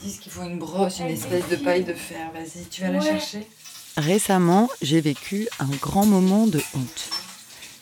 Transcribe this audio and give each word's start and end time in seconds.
Ils 0.00 0.06
disent 0.06 0.18
qu'il 0.18 0.32
faut 0.32 0.42
une 0.42 0.58
brosse, 0.58 1.00
une 1.00 1.06
espèce 1.06 1.48
de 1.48 1.56
paille 1.56 1.84
de 1.84 1.94
fer. 1.94 2.30
Vas-y, 2.34 2.66
tu 2.66 2.82
vas 2.82 2.90
la 2.90 3.00
chercher 3.00 3.46
Récemment, 3.96 4.68
j'ai 4.82 5.00
vécu 5.00 5.48
un 5.58 5.70
grand 5.80 6.04
moment 6.04 6.46
de 6.46 6.60
honte. 6.74 7.10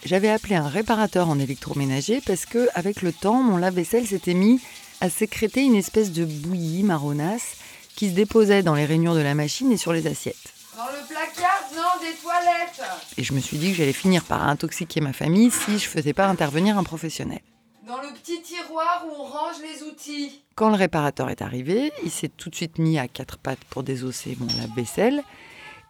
J'avais 0.05 0.31
appelé 0.31 0.55
un 0.55 0.69
réparateur 0.69 1.29
en 1.29 1.39
électroménager 1.39 2.21
parce 2.25 2.47
que, 2.47 2.69
avec 2.75 3.03
le 3.03 3.13
temps, 3.13 3.43
mon 3.43 3.57
lave-vaisselle 3.57 4.07
s'était 4.07 4.35
mis 4.35 4.61
à 5.01 5.09
sécréter 5.11 5.63
une 5.63 5.75
espèce 5.75 6.13
de 6.13 6.25
bouillie 6.25 6.83
marronasse 6.83 7.57
qui 7.97 8.11
se 8.11 8.15
déposait 8.15 8.63
dans 8.63 8.75
les 8.75 8.85
rainures 8.85 9.15
de 9.15 9.21
la 9.21 9.35
machine 9.35 9.73
et 9.73 9.77
sur 9.77 9.93
les 9.93 10.07
assiettes. 10.07 10.37
Dans 10.77 10.85
le 10.85 11.07
placard, 11.09 11.65
non, 11.75 12.01
des 12.01 12.15
toilettes 12.17 12.83
Et 13.17 13.25
je 13.25 13.33
me 13.33 13.41
suis 13.41 13.57
dit 13.57 13.71
que 13.71 13.77
j'allais 13.77 13.93
finir 13.93 14.25
par 14.25 14.47
intoxiquer 14.47 15.01
ma 15.01 15.13
famille 15.13 15.51
si 15.51 15.79
je 15.79 15.89
faisais 15.89 16.13
pas 16.13 16.27
intervenir 16.27 16.77
un 16.77 16.85
professionnel. 16.85 17.41
Dans 17.87 18.01
le 18.01 18.15
petit 18.15 18.41
tiroir 18.41 19.05
où 19.07 19.11
on 19.11 19.25
range 19.25 19.57
les 19.61 19.83
outils. 19.83 20.41
Quand 20.55 20.71
le 20.71 20.77
réparateur 20.77 21.29
est 21.29 21.43
arrivé, 21.43 21.93
il 22.03 22.11
s'est 22.11 22.31
tout 22.35 22.49
de 22.49 22.55
suite 22.55 22.79
mis 22.79 22.99
à 22.99 23.09
quatre 23.09 23.37
pattes 23.37 23.63
pour 23.69 23.83
désosser 23.83 24.39
mon 24.41 24.47
lave-vaisselle. 24.47 25.23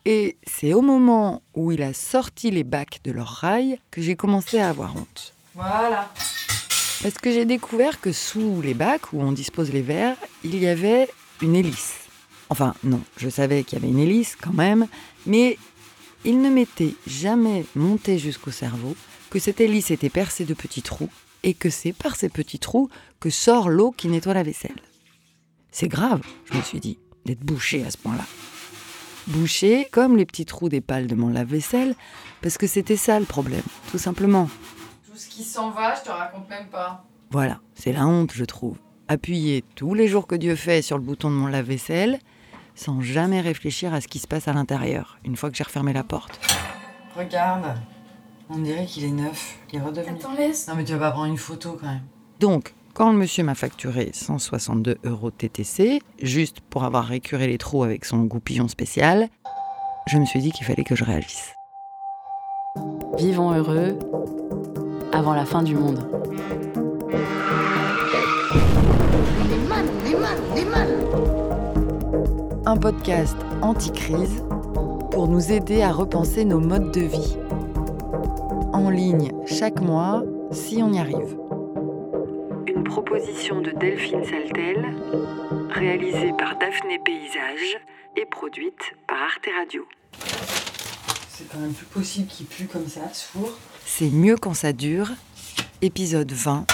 Et 0.04 0.36
c'est 0.44 0.72
au 0.72 0.80
moment 0.80 1.42
où 1.54 1.70
il 1.70 1.82
a 1.82 1.92
sorti 1.92 2.50
les 2.50 2.64
bacs 2.64 2.98
de 3.04 3.12
leur 3.12 3.28
rail 3.28 3.78
que 3.92 4.02
j'ai 4.02 4.16
commencé 4.16 4.58
à 4.58 4.70
avoir 4.70 4.96
honte. 4.96 5.34
Voilà. 5.54 6.12
Parce 7.00 7.14
que 7.14 7.30
j'ai 7.30 7.44
découvert 7.44 8.00
que 8.00 8.10
sous 8.10 8.60
les 8.60 8.74
bacs 8.74 9.12
où 9.12 9.20
on 9.20 9.30
dispose 9.30 9.72
les 9.72 9.82
verres, 9.82 10.16
il 10.42 10.58
y 10.58 10.66
avait 10.66 11.08
une 11.42 11.54
hélice. 11.54 11.94
Enfin, 12.48 12.74
non, 12.82 13.02
je 13.18 13.28
savais 13.28 13.62
qu'il 13.62 13.78
y 13.78 13.82
avait 13.82 13.92
une 13.92 14.00
hélice 14.00 14.34
quand 14.34 14.52
même, 14.52 14.88
mais 15.26 15.58
il 16.24 16.42
ne 16.42 16.50
m'était 16.50 16.96
jamais 17.06 17.64
monté 17.76 18.18
jusqu'au 18.18 18.50
cerveau 18.50 18.96
que 19.30 19.38
cette 19.38 19.60
hélice 19.60 19.92
était 19.92 20.10
percée 20.10 20.44
de 20.44 20.54
petits 20.54 20.82
trous 20.82 21.10
et 21.44 21.54
que 21.54 21.70
c'est 21.70 21.92
par 21.92 22.16
ces 22.16 22.28
petits 22.28 22.58
trous 22.58 22.88
que 23.20 23.30
sort 23.30 23.68
l'eau 23.68 23.92
qui 23.92 24.08
nettoie 24.08 24.34
la 24.34 24.42
vaisselle. 24.42 24.80
C'est 25.70 25.88
grave, 25.88 26.22
je 26.50 26.56
me 26.56 26.62
suis 26.62 26.80
dit, 26.80 26.98
d'être 27.26 27.44
bouché 27.44 27.84
à 27.84 27.90
ce 27.90 27.98
point-là. 27.98 28.24
Bouché 29.26 29.86
comme 29.92 30.16
les 30.16 30.26
petits 30.26 30.46
trous 30.46 30.68
des 30.68 30.80
pales 30.80 31.06
de 31.06 31.14
mon 31.14 31.28
lave-vaisselle, 31.28 31.94
parce 32.42 32.58
que 32.58 32.66
c'était 32.66 32.96
ça 32.96 33.20
le 33.20 33.26
problème, 33.26 33.62
tout 33.90 33.98
simplement. 33.98 34.48
Tout 35.10 35.16
ce 35.16 35.28
qui 35.28 35.44
s'en 35.44 35.70
va, 35.70 35.94
je 35.94 36.02
te 36.02 36.10
raconte 36.10 36.48
même 36.48 36.68
pas. 36.68 37.04
Voilà, 37.30 37.60
c'est 37.74 37.92
la 37.92 38.06
honte, 38.06 38.32
je 38.34 38.44
trouve. 38.44 38.76
Appuyer 39.08 39.64
tous 39.74 39.94
les 39.94 40.08
jours 40.08 40.26
que 40.26 40.34
Dieu 40.34 40.56
fait 40.56 40.82
sur 40.82 40.96
le 40.96 41.04
bouton 41.04 41.30
de 41.30 41.36
mon 41.36 41.46
lave-vaisselle, 41.46 42.20
sans 42.74 43.02
jamais 43.02 43.40
réfléchir 43.40 43.92
à 43.92 44.00
ce 44.00 44.08
qui 44.08 44.18
se 44.18 44.26
passe 44.26 44.48
à 44.48 44.54
l'intérieur, 44.54 45.18
une 45.24 45.36
fois 45.36 45.50
que 45.50 45.56
j'ai 45.56 45.64
refermé 45.64 45.92
la 45.92 46.04
porte. 46.04 46.40
Regarde. 47.16 47.76
On 48.50 48.58
dirait 48.58 48.84
qu'il 48.84 49.04
est 49.04 49.10
neuf. 49.10 49.58
Il 49.72 49.78
est 49.78 49.82
redevenu. 49.82 50.16
Attends, 50.18 50.34
laisse. 50.34 50.68
Non, 50.68 50.74
mais 50.76 50.84
tu 50.84 50.92
vas 50.92 50.98
pas 50.98 51.10
prendre 51.12 51.26
une 51.26 51.38
photo 51.38 51.78
quand 51.80 51.86
même. 51.86 52.02
Donc, 52.40 52.74
quand 52.92 53.10
le 53.10 53.18
monsieur 53.18 53.42
m'a 53.42 53.54
facturé 53.54 54.10
162 54.12 54.98
euros 55.04 55.30
TTC, 55.30 56.00
juste 56.20 56.60
pour 56.60 56.84
avoir 56.84 57.06
récuré 57.06 57.46
les 57.46 57.58
trous 57.58 57.82
avec 57.82 58.04
son 58.04 58.18
goupillon 58.24 58.68
spécial, 58.68 59.28
je 60.06 60.18
me 60.18 60.26
suis 60.26 60.40
dit 60.40 60.52
qu'il 60.52 60.66
fallait 60.66 60.84
que 60.84 60.94
je 60.94 61.04
réagisse. 61.04 61.54
Vivons 63.16 63.52
heureux 63.52 63.98
avant 65.12 65.34
la 65.34 65.46
fin 65.46 65.62
du 65.62 65.74
monde. 65.74 66.06
Un 72.66 72.76
podcast 72.76 73.36
anti-crise 73.62 74.42
pour 75.10 75.28
nous 75.28 75.52
aider 75.52 75.82
à 75.82 75.92
repenser 75.92 76.44
nos 76.44 76.60
modes 76.60 76.92
de 76.92 77.02
vie. 77.02 77.36
En 78.74 78.90
ligne 78.90 79.30
chaque 79.46 79.80
mois, 79.80 80.24
si 80.50 80.82
on 80.82 80.92
y 80.92 80.98
arrive. 80.98 81.38
Une 82.66 82.82
proposition 82.82 83.60
de 83.60 83.70
Delphine 83.70 84.24
Saltel, 84.24 84.84
réalisée 85.70 86.32
par 86.36 86.58
Daphné 86.58 86.98
Paysage 87.04 87.78
et 88.16 88.26
produite 88.26 88.96
par 89.06 89.16
Arte 89.22 89.46
Radio. 89.60 89.86
C'est 91.28 91.48
quand 91.52 91.58
même 91.58 91.72
plus 91.72 91.86
possible 91.86 92.26
qu'il 92.26 92.46
pue 92.46 92.66
comme 92.66 92.88
ça, 92.88 93.02
ce 93.12 93.28
four. 93.28 93.48
C'est 93.86 94.10
mieux 94.10 94.36
quand 94.36 94.54
ça 94.54 94.72
dure. 94.72 95.12
Épisode 95.80 96.32
20. 96.32 96.66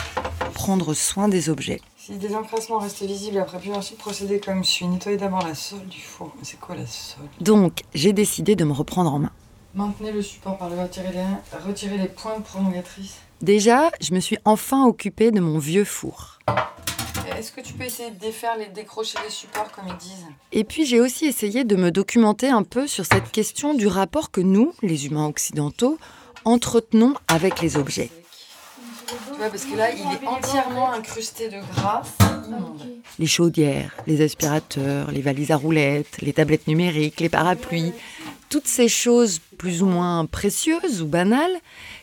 Prendre 0.55 0.95
soin 0.95 1.29
des 1.29 1.51
objets. 1.51 1.83
Si 1.99 2.13
des 2.17 2.35
encrassements 2.35 2.79
restaient 2.79 3.07
visibles 3.07 3.37
après 3.37 3.59
puis 3.59 3.73
ensuite 3.73 3.99
procéder 3.99 4.41
comme 4.41 4.65
suit. 4.65 4.87
Nettoyer 4.87 5.19
d'abord 5.19 5.47
la 5.47 5.55
sole 5.55 5.85
du 5.85 6.01
four. 6.01 6.33
Mais 6.39 6.45
c'est 6.45 6.59
quoi 6.59 6.77
la 6.77 6.87
sole? 6.87 7.27
Donc, 7.43 7.83
j'ai 7.93 8.15
décidé 8.15 8.57
de 8.57 8.65
me 8.65 8.73
reprendre 8.73 9.13
en 9.13 9.19
main. 9.19 9.33
Maintenez 9.75 10.11
le 10.11 10.21
support 10.21 10.59
par 10.59 10.69
le 10.69 10.81
retirer 10.81 11.13
les, 11.13 11.59
retirer 11.65 11.97
les 11.97 12.09
pointes 12.09 12.43
prolongatrices. 12.43 13.19
Déjà, 13.41 13.91
je 14.01 14.13
me 14.13 14.19
suis 14.19 14.37
enfin 14.45 14.85
occupée 14.85 15.31
de 15.31 15.39
mon 15.39 15.59
vieux 15.59 15.85
four. 15.85 16.41
Est-ce 17.39 17.53
que 17.53 17.61
tu 17.61 17.73
peux 17.75 17.85
essayer 17.85 18.11
de 18.11 18.19
défaire 18.19 18.57
les 18.59 18.67
décrocher 18.67 19.19
les 19.25 19.31
supports 19.31 19.71
comme 19.71 19.85
ils 19.87 19.97
disent? 19.97 20.27
Et 20.51 20.65
puis 20.65 20.85
j'ai 20.85 21.01
aussi 21.01 21.27
essayé 21.27 21.63
de 21.63 21.77
me 21.77 21.93
documenter 21.93 22.49
un 22.49 22.65
peu 22.65 22.89
sur 22.89 23.07
cette 23.07 23.31
question 23.31 23.73
du 23.75 23.87
rapport 23.87 24.33
que 24.33 24.41
nous, 24.41 24.75
les 24.83 25.07
humains 25.07 25.27
occidentaux, 25.27 25.99
entretenons 26.45 27.15
avec 27.29 27.61
les 27.61 27.77
objets. 27.77 28.11
Tu 29.11 29.37
vois, 29.37 29.49
parce 29.49 29.65
que 29.65 29.77
là, 29.77 29.91
il 29.93 30.01
est 30.01 30.27
entièrement 30.27 30.93
incrusté 30.93 31.49
de 31.49 31.61
gras. 31.75 32.03
Immonde. 32.47 32.87
Les 33.19 33.27
chaudières, 33.27 33.95
les 34.07 34.23
aspirateurs, 34.23 35.11
les 35.11 35.21
valises 35.21 35.51
à 35.51 35.57
roulettes, 35.57 36.19
les 36.21 36.33
tablettes 36.33 36.69
numériques, 36.69 37.21
les 37.21 37.29
parapluies, 37.29 37.93
toutes 38.49 38.69
ces 38.69 38.89
choses 38.89 39.41
plus 39.59 39.83
ou 39.83 39.87
moins 39.87 40.27
précieuses 40.27 41.03
ou 41.03 41.07
banales 41.07 41.57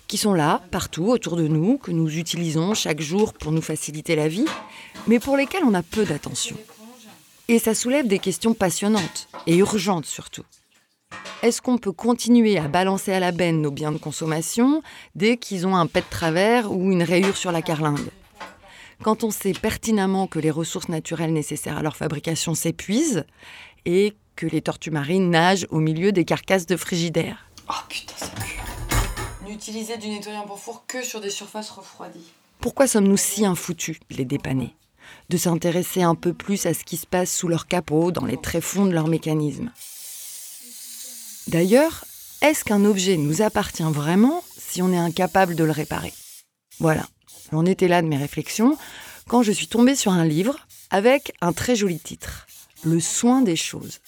qui 0.07 0.17
sont 0.17 0.33
là, 0.33 0.61
partout 0.71 1.07
autour 1.07 1.35
de 1.35 1.47
nous, 1.47 1.77
que 1.77 1.91
nous 1.91 2.17
utilisons 2.17 2.73
chaque 2.73 3.01
jour 3.01 3.33
pour 3.33 3.51
nous 3.51 3.61
faciliter 3.61 4.15
la 4.15 4.27
vie, 4.27 4.45
mais 5.07 5.19
pour 5.19 5.37
lesquelles 5.37 5.65
on 5.65 5.73
a 5.73 5.83
peu 5.83 6.05
d'attention. 6.05 6.55
Et 7.47 7.59
ça 7.59 7.73
soulève 7.73 8.07
des 8.07 8.19
questions 8.19 8.53
passionnantes 8.53 9.29
et 9.45 9.55
urgentes 9.57 10.05
surtout. 10.05 10.43
Est-ce 11.43 11.61
qu'on 11.61 11.77
peut 11.77 11.91
continuer 11.91 12.57
à 12.57 12.67
balancer 12.67 13.13
à 13.13 13.19
la 13.19 13.31
benne 13.31 13.61
nos 13.61 13.71
biens 13.71 13.91
de 13.91 13.97
consommation 13.97 14.81
dès 15.15 15.37
qu'ils 15.37 15.67
ont 15.67 15.75
un 15.75 15.85
pet 15.85 16.01
de 16.01 16.09
travers 16.09 16.71
ou 16.71 16.91
une 16.91 17.03
rayure 17.03 17.37
sur 17.37 17.51
la 17.51 17.61
carlingue? 17.61 18.09
Quand 19.03 19.23
on 19.23 19.29
sait 19.29 19.53
pertinemment 19.53 20.25
que 20.25 20.39
les 20.39 20.51
ressources 20.51 20.89
naturelles 20.89 21.31
nécessaires 21.31 21.77
à 21.77 21.83
leur 21.83 21.95
fabrication 21.95 22.55
s'épuisent 22.55 23.23
et 23.85 24.13
que 24.35 24.47
les 24.47 24.61
tortues 24.61 24.91
marines 24.91 25.29
nagent 25.29 25.67
au 25.69 25.79
milieu 25.79 26.11
des 26.11 26.25
carcasses 26.25 26.65
de 26.65 26.75
frigidaires. 26.75 27.49
Oh 27.69 27.73
putain, 27.87 28.15
ça 28.17 28.31
pue. 28.41 28.59
N'utilisez 29.47 29.97
du 29.97 30.09
nettoyant 30.09 30.45
pour 30.47 30.59
four 30.59 30.85
que 30.87 31.03
sur 31.03 31.21
des 31.21 31.29
surfaces 31.29 31.69
refroidies. 31.69 32.33
Pourquoi 32.59 32.87
sommes-nous 32.87 33.15
si 33.15 33.45
infoutus 33.45 33.99
de 34.09 34.17
les 34.17 34.25
dépanner 34.25 34.75
De 35.29 35.37
s'intéresser 35.37 36.01
un 36.01 36.15
peu 36.15 36.33
plus 36.33 36.65
à 36.65 36.73
ce 36.73 36.83
qui 36.83 36.97
se 36.97 37.05
passe 37.05 37.31
sous 37.31 37.47
leur 37.47 37.67
capot, 37.67 38.11
dans 38.11 38.25
les 38.25 38.37
tréfonds 38.37 38.87
de 38.87 38.91
leur 38.91 39.07
mécanisme? 39.07 39.71
D'ailleurs, 41.47 42.03
est-ce 42.41 42.65
qu'un 42.65 42.83
objet 42.83 43.15
nous 43.15 43.41
appartient 43.41 43.81
vraiment 43.83 44.43
si 44.57 44.81
on 44.81 44.91
est 44.91 44.97
incapable 44.97 45.55
de 45.55 45.63
le 45.63 45.71
réparer? 45.71 46.13
Voilà, 46.79 47.05
j'en 47.53 47.65
étais 47.65 47.87
là 47.87 48.01
de 48.01 48.07
mes 48.07 48.17
réflexions 48.17 48.77
quand 49.29 49.43
je 49.43 49.53
suis 49.53 49.67
tombée 49.67 49.95
sur 49.95 50.11
un 50.11 50.25
livre 50.25 50.57
avec 50.89 51.33
un 51.39 51.53
très 51.53 51.75
joli 51.75 51.99
titre 51.99 52.47
Le 52.83 52.99
soin 52.99 53.41
des 53.41 53.55
choses. 53.55 53.99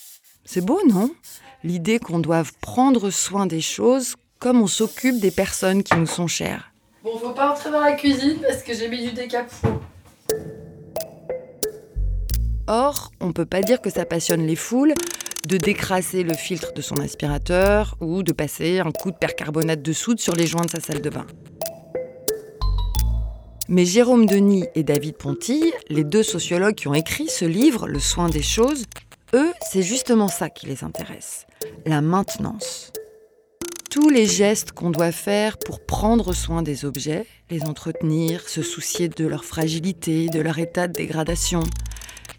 C'est 0.44 0.60
beau, 0.60 0.80
non? 0.86 1.10
L'idée 1.64 1.98
qu'on 1.98 2.18
doive 2.18 2.52
prendre 2.60 3.08
soin 3.10 3.46
des 3.46 3.62
choses 3.62 4.16
comme 4.38 4.60
on 4.60 4.66
s'occupe 4.66 5.18
des 5.18 5.30
personnes 5.30 5.82
qui 5.82 5.94
nous 5.94 6.06
sont 6.06 6.26
chères. 6.26 6.72
Bon, 7.02 7.18
faut 7.18 7.30
pas 7.30 7.52
entrer 7.52 7.70
dans 7.70 7.80
la 7.80 7.92
cuisine 7.92 8.38
parce 8.46 8.62
que 8.62 8.74
j'ai 8.74 8.88
mis 8.88 9.02
du 9.02 9.12
décapfou. 9.12 9.66
Or, 12.66 13.10
on 13.20 13.32
peut 13.32 13.46
pas 13.46 13.62
dire 13.62 13.80
que 13.80 13.90
ça 13.90 14.04
passionne 14.04 14.46
les 14.46 14.56
foules 14.56 14.94
de 15.46 15.56
décrasser 15.56 16.22
le 16.22 16.34
filtre 16.34 16.72
de 16.74 16.82
son 16.82 16.96
aspirateur 16.96 17.96
ou 18.00 18.22
de 18.22 18.32
passer 18.32 18.80
un 18.80 18.92
coup 18.92 19.10
de 19.10 19.16
percarbonate 19.16 19.82
de 19.82 19.92
soude 19.92 20.20
sur 20.20 20.34
les 20.34 20.46
joints 20.46 20.64
de 20.64 20.70
sa 20.70 20.80
salle 20.80 21.00
de 21.00 21.10
bain. 21.10 21.26
Mais 23.68 23.84
Jérôme 23.84 24.26
Denis 24.26 24.66
et 24.74 24.82
David 24.82 25.16
Ponty, 25.16 25.72
les 25.88 26.02
deux 26.02 26.24
sociologues 26.24 26.74
qui 26.74 26.88
ont 26.88 26.94
écrit 26.94 27.28
ce 27.28 27.44
livre, 27.44 27.86
Le 27.86 28.00
soin 28.00 28.28
des 28.28 28.42
choses, 28.42 28.84
eux, 29.32 29.52
c'est 29.70 29.82
justement 29.82 30.26
ça 30.26 30.50
qui 30.50 30.66
les 30.66 30.82
intéresse, 30.82 31.46
la 31.86 32.00
maintenance. 32.00 32.92
Tous 33.88 34.08
les 34.08 34.26
gestes 34.26 34.72
qu'on 34.72 34.90
doit 34.90 35.12
faire 35.12 35.56
pour 35.56 35.86
prendre 35.86 36.32
soin 36.32 36.62
des 36.62 36.84
objets, 36.84 37.26
les 37.48 37.62
entretenir, 37.62 38.48
se 38.48 38.62
soucier 38.62 39.08
de 39.08 39.26
leur 39.26 39.44
fragilité, 39.44 40.28
de 40.28 40.40
leur 40.40 40.58
état 40.58 40.88
de 40.88 40.92
dégradation. 40.92 41.62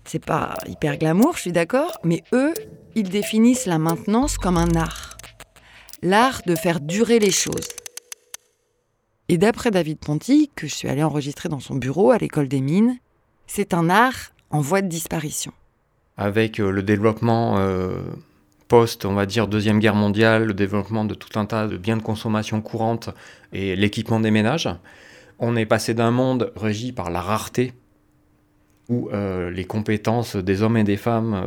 C'est 0.04 0.24
pas 0.24 0.58
hyper 0.68 0.98
glamour, 0.98 1.36
je 1.36 1.42
suis 1.42 1.52
d'accord, 1.54 1.98
mais 2.04 2.24
eux, 2.34 2.54
ils 2.96 3.10
définissent 3.10 3.66
la 3.66 3.78
maintenance 3.78 4.38
comme 4.38 4.58
un 4.58 4.76
art. 4.76 5.18
L'art 6.02 6.42
de 6.46 6.56
faire 6.56 6.80
durer 6.80 7.20
les 7.20 7.32
choses. 7.32 7.68
Et 9.30 9.38
d'après 9.38 9.72
David 9.72 10.00
Ponty, 10.00 10.50
que 10.56 10.68
je 10.68 10.74
suis 10.74 10.90
allée 10.90 11.04
enregistrer 11.04 11.48
dans 11.48 11.60
son 11.60 11.76
bureau 11.76 12.12
à 12.12 12.18
l'école 12.18 12.48
des 12.48 12.60
mines, 12.60 12.98
c'est 13.48 13.74
un 13.74 13.90
art 13.90 14.34
en 14.50 14.60
voie 14.60 14.82
de 14.82 14.88
disparition. 14.88 15.54
avec 16.18 16.60
euh, 16.60 16.72
le 16.72 16.84
développement 16.84 17.58
euh, 17.58 18.02
post, 18.68 19.06
on 19.06 19.14
va 19.14 19.26
dire, 19.26 19.48
Deuxième 19.48 19.80
Guerre 19.80 19.96
mondiale, 19.96 20.44
le 20.44 20.54
développement 20.54 21.06
de 21.06 21.14
tout 21.14 21.40
un 21.40 21.46
tas 21.46 21.68
de 21.68 21.78
biens 21.78 21.98
de 21.98 22.02
consommation 22.02 22.62
courante 22.62 23.10
et 23.54 23.76
l'équipement 23.76 24.20
des 24.20 24.32
ménages, 24.32 24.70
on 25.40 25.56
est 25.56 25.66
passé 25.66 25.94
d'un 25.94 26.12
monde 26.12 26.52
régi 26.56 26.92
par 26.92 27.10
la 27.10 27.22
rareté 27.22 27.74
où 28.90 29.10
les 29.10 29.64
compétences 29.64 30.36
des 30.36 30.62
hommes 30.62 30.76
et 30.76 30.84
des 30.84 30.98
femmes 30.98 31.46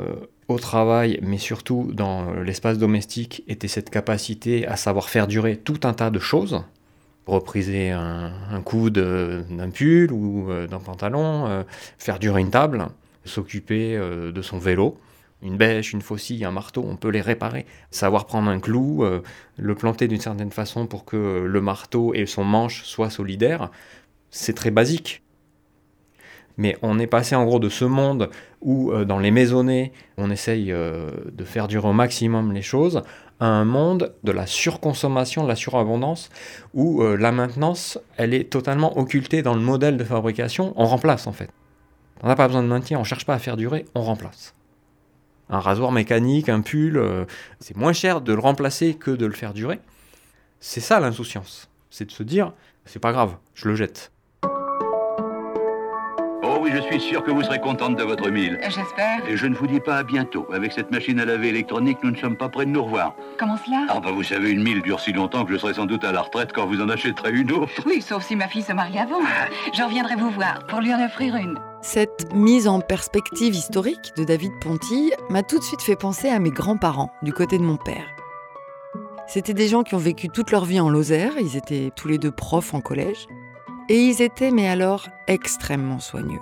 au 0.49 0.59
travail, 0.59 1.19
mais 1.23 1.39
surtout 1.39 1.91
dans 1.93 2.33
l'espace 2.35 2.79
domestique, 2.79 3.45
étaient 3.49 3.69
cette 3.69 3.91
capacité 3.91 4.67
à 4.67 4.77
savoir 4.77 5.09
faire 5.09 5.27
durer 5.27 5.57
tout 5.57 5.81
un 5.85 5.93
tas 5.93 6.11
de 6.11 6.19
choses 6.19 6.65
repriser 7.27 7.91
un, 7.91 8.35
un 8.51 8.61
coude 8.61 8.99
d'un 8.99 9.71
pull 9.71 10.13
ou 10.13 10.47
d'un 10.69 10.79
pantalon, 10.79 11.65
faire 11.97 12.19
durer 12.19 12.43
une 12.43 12.51
table, 12.51 12.89
s'occuper 13.25 13.97
de 13.97 14.43
son 14.43 14.59
vélo 14.59 14.99
une 15.45 15.57
bêche, 15.57 15.93
une 15.93 16.03
faucille, 16.03 16.45
un 16.45 16.51
marteau, 16.51 16.85
on 16.87 16.97
peut 16.97 17.11
les 17.11 17.21
réparer. 17.21 17.67
Savoir 17.91 18.27
prendre 18.27 18.49
un 18.49 18.59
clou, 18.59 19.05
euh, 19.05 19.21
le 19.59 19.75
planter 19.75 20.09
d'une 20.09 20.21
certaine 20.21 20.51
façon 20.51 20.87
pour 20.87 21.05
que 21.05 21.45
le 21.47 21.61
marteau 21.61 22.15
et 22.15 22.27
son 22.27 22.45
manche 22.45 22.83
soient 22.85 23.11
solidaires, 23.11 23.71
c'est 24.31 24.55
très 24.55 24.71
basique. 24.71 25.23
Mais 26.57 26.77
on 26.83 26.99
est 26.99 27.07
passé 27.07 27.35
en 27.35 27.45
gros 27.45 27.59
de 27.59 27.69
ce 27.69 27.85
monde 27.85 28.31
où 28.61 28.93
euh, 28.93 29.05
dans 29.05 29.19
les 29.19 29.31
maisonnées 29.31 29.93
on 30.17 30.31
essaye 30.31 30.71
euh, 30.71 31.11
de 31.33 31.45
faire 31.45 31.69
durer 31.69 31.89
au 31.89 31.93
maximum 31.93 32.53
les 32.53 32.63
choses, 32.63 33.03
à 33.41 33.47
un 33.47 33.65
monde 33.65 34.15
de 34.23 34.33
la 34.33 34.47
surconsommation, 34.47 35.43
de 35.43 35.49
la 35.49 35.57
surabondance, 35.57 36.31
où 36.73 37.03
la 37.03 37.33
maintenance, 37.33 37.99
elle 38.17 38.33
est 38.33 38.49
totalement 38.49 38.97
occultée 38.97 39.43
dans 39.43 39.55
le 39.55 39.61
modèle 39.61 39.97
de 39.97 40.05
fabrication, 40.05 40.73
on 40.77 40.85
remplace 40.85 41.27
en 41.27 41.33
fait. 41.33 41.51
On 42.23 42.29
n'a 42.29 42.37
pas 42.37 42.47
besoin 42.47 42.63
de 42.63 42.69
maintien, 42.69 42.97
on 42.97 43.01
ne 43.01 43.07
cherche 43.07 43.27
pas 43.27 43.35
à 43.35 43.39
faire 43.39 43.57
durer, 43.57 43.85
on 43.95 44.03
remplace. 44.03 44.55
Un 45.51 45.61
rasoir 45.61 45.93
mécanique, 45.93 46.49
un 46.49 46.63
pull, 46.63 46.97
euh, 46.97 47.27
c'est 47.61 47.77
moins 47.77 47.93
cher 47.93 48.21
de 48.21 48.33
le 48.33 48.41
remplacer 48.41 48.95
que 48.95 49.11
de 49.11 49.27
le 49.27 49.33
faire 49.33 49.53
durer. 49.53 49.79
C'est 50.59 50.81
ça 50.81 51.01
l'insouciance. 51.01 51.69
C'est 51.91 52.07
de 52.07 52.11
se 52.11 52.23
dire, 52.23 52.55
c'est 52.87 52.99
pas 52.99 53.13
grave, 53.13 53.37
je 53.55 53.69
le 53.69 53.75
jette. 53.75 54.11
Je 56.75 56.81
suis 56.81 57.01
sûr 57.01 57.23
que 57.23 57.31
vous 57.31 57.45
serez 57.45 57.61
contente 57.61 57.95
de 57.95 58.03
votre 58.03 58.29
mille. 58.31 58.59
Euh, 58.61 58.69
j'espère. 58.69 59.21
Et 59.29 59.37
je 59.37 59.47
ne 59.47 59.55
vous 59.55 59.69
dis 59.69 59.79
pas 59.79 59.99
à 59.99 60.03
bientôt. 60.03 60.45
Avec 60.53 60.73
cette 60.73 60.91
machine 60.91 61.21
à 61.21 61.25
laver 61.25 61.51
électronique, 61.51 61.99
nous 62.03 62.11
ne 62.11 62.17
sommes 62.17 62.37
pas 62.37 62.49
près 62.49 62.67
de 62.67 62.71
nous 62.73 62.83
revoir. 62.83 63.15
Comment 63.39 63.57
cela? 63.65 63.87
Ah 63.89 64.01
bah 64.01 64.11
vous 64.11 64.25
savez, 64.25 64.51
une 64.51 64.65
mille 64.65 64.83
dure 64.83 64.99
si 64.99 65.13
longtemps 65.13 65.45
que 65.45 65.53
je 65.53 65.59
serai 65.59 65.75
sans 65.75 65.87
doute 65.87 66.03
à 66.03 66.11
la 66.11 66.23
retraite 66.23 66.51
quand 66.53 66.67
vous 66.67 66.81
en 66.81 66.89
achèterez 66.89 67.31
une 67.31 67.53
autre. 67.53 67.71
Oui, 67.87 68.03
sauf 68.03 68.25
si 68.25 68.35
ma 68.35 68.49
fille 68.49 68.63
se 68.63 68.73
marie 68.73 68.99
avant. 68.99 69.21
Je 69.73 69.85
reviendrai 69.85 70.17
vous 70.17 70.31
voir 70.31 70.67
pour 70.67 70.81
lui 70.81 70.93
en 70.93 71.01
offrir 71.05 71.37
une. 71.37 71.61
Cette 71.81 72.35
mise 72.35 72.67
en 72.67 72.81
perspective 72.81 73.55
historique 73.55 74.13
de 74.17 74.25
David 74.25 74.51
Ponty 74.61 75.13
m'a 75.31 75.45
tout 75.45 75.61
de 75.61 75.65
suite 75.65 75.83
fait 75.83 75.95
penser 75.95 76.29
à 76.29 76.41
mes 76.41 76.51
grands-parents, 76.51 77.13
du 77.23 77.33
côté 77.33 77.57
de 77.57 77.63
mon 77.63 77.77
père. 77.77 78.17
C'était 79.29 79.55
des 79.55 79.69
gens 79.69 79.85
qui 79.85 79.95
ont 79.95 79.99
vécu 79.99 80.29
toute 80.29 80.51
leur 80.51 80.65
vie 80.65 80.81
en 80.81 80.91
Lozère, 80.91 81.35
ils 81.41 81.57
étaient 81.57 81.93
tous 81.95 82.09
les 82.09 82.19
deux 82.19 82.33
profs 82.33 82.75
en 82.75 82.81
collège, 82.81 83.29
et 83.89 84.01
ils 84.01 84.23
étaient, 84.23 84.51
mais 84.51 84.69
alors, 84.69 85.07
extrêmement 85.29 86.01
soigneux. 86.01 86.41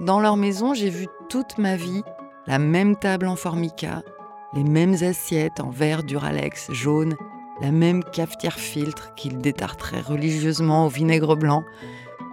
Dans 0.00 0.20
leur 0.20 0.36
maison, 0.36 0.74
j'ai 0.74 0.90
vu 0.90 1.08
toute 1.28 1.56
ma 1.58 1.76
vie 1.76 2.02
la 2.46 2.58
même 2.58 2.96
table 2.96 3.26
en 3.26 3.34
formica, 3.34 4.02
les 4.52 4.62
mêmes 4.62 4.94
assiettes 5.02 5.58
en 5.58 5.70
verre 5.70 6.04
Duralex 6.04 6.70
jaune, 6.70 7.16
la 7.60 7.72
même 7.72 8.04
cafetière 8.04 8.58
filtre 8.58 9.14
qu'ils 9.14 9.38
détartraient 9.38 10.02
religieusement 10.02 10.86
au 10.86 10.88
vinaigre 10.88 11.34
blanc, 11.34 11.64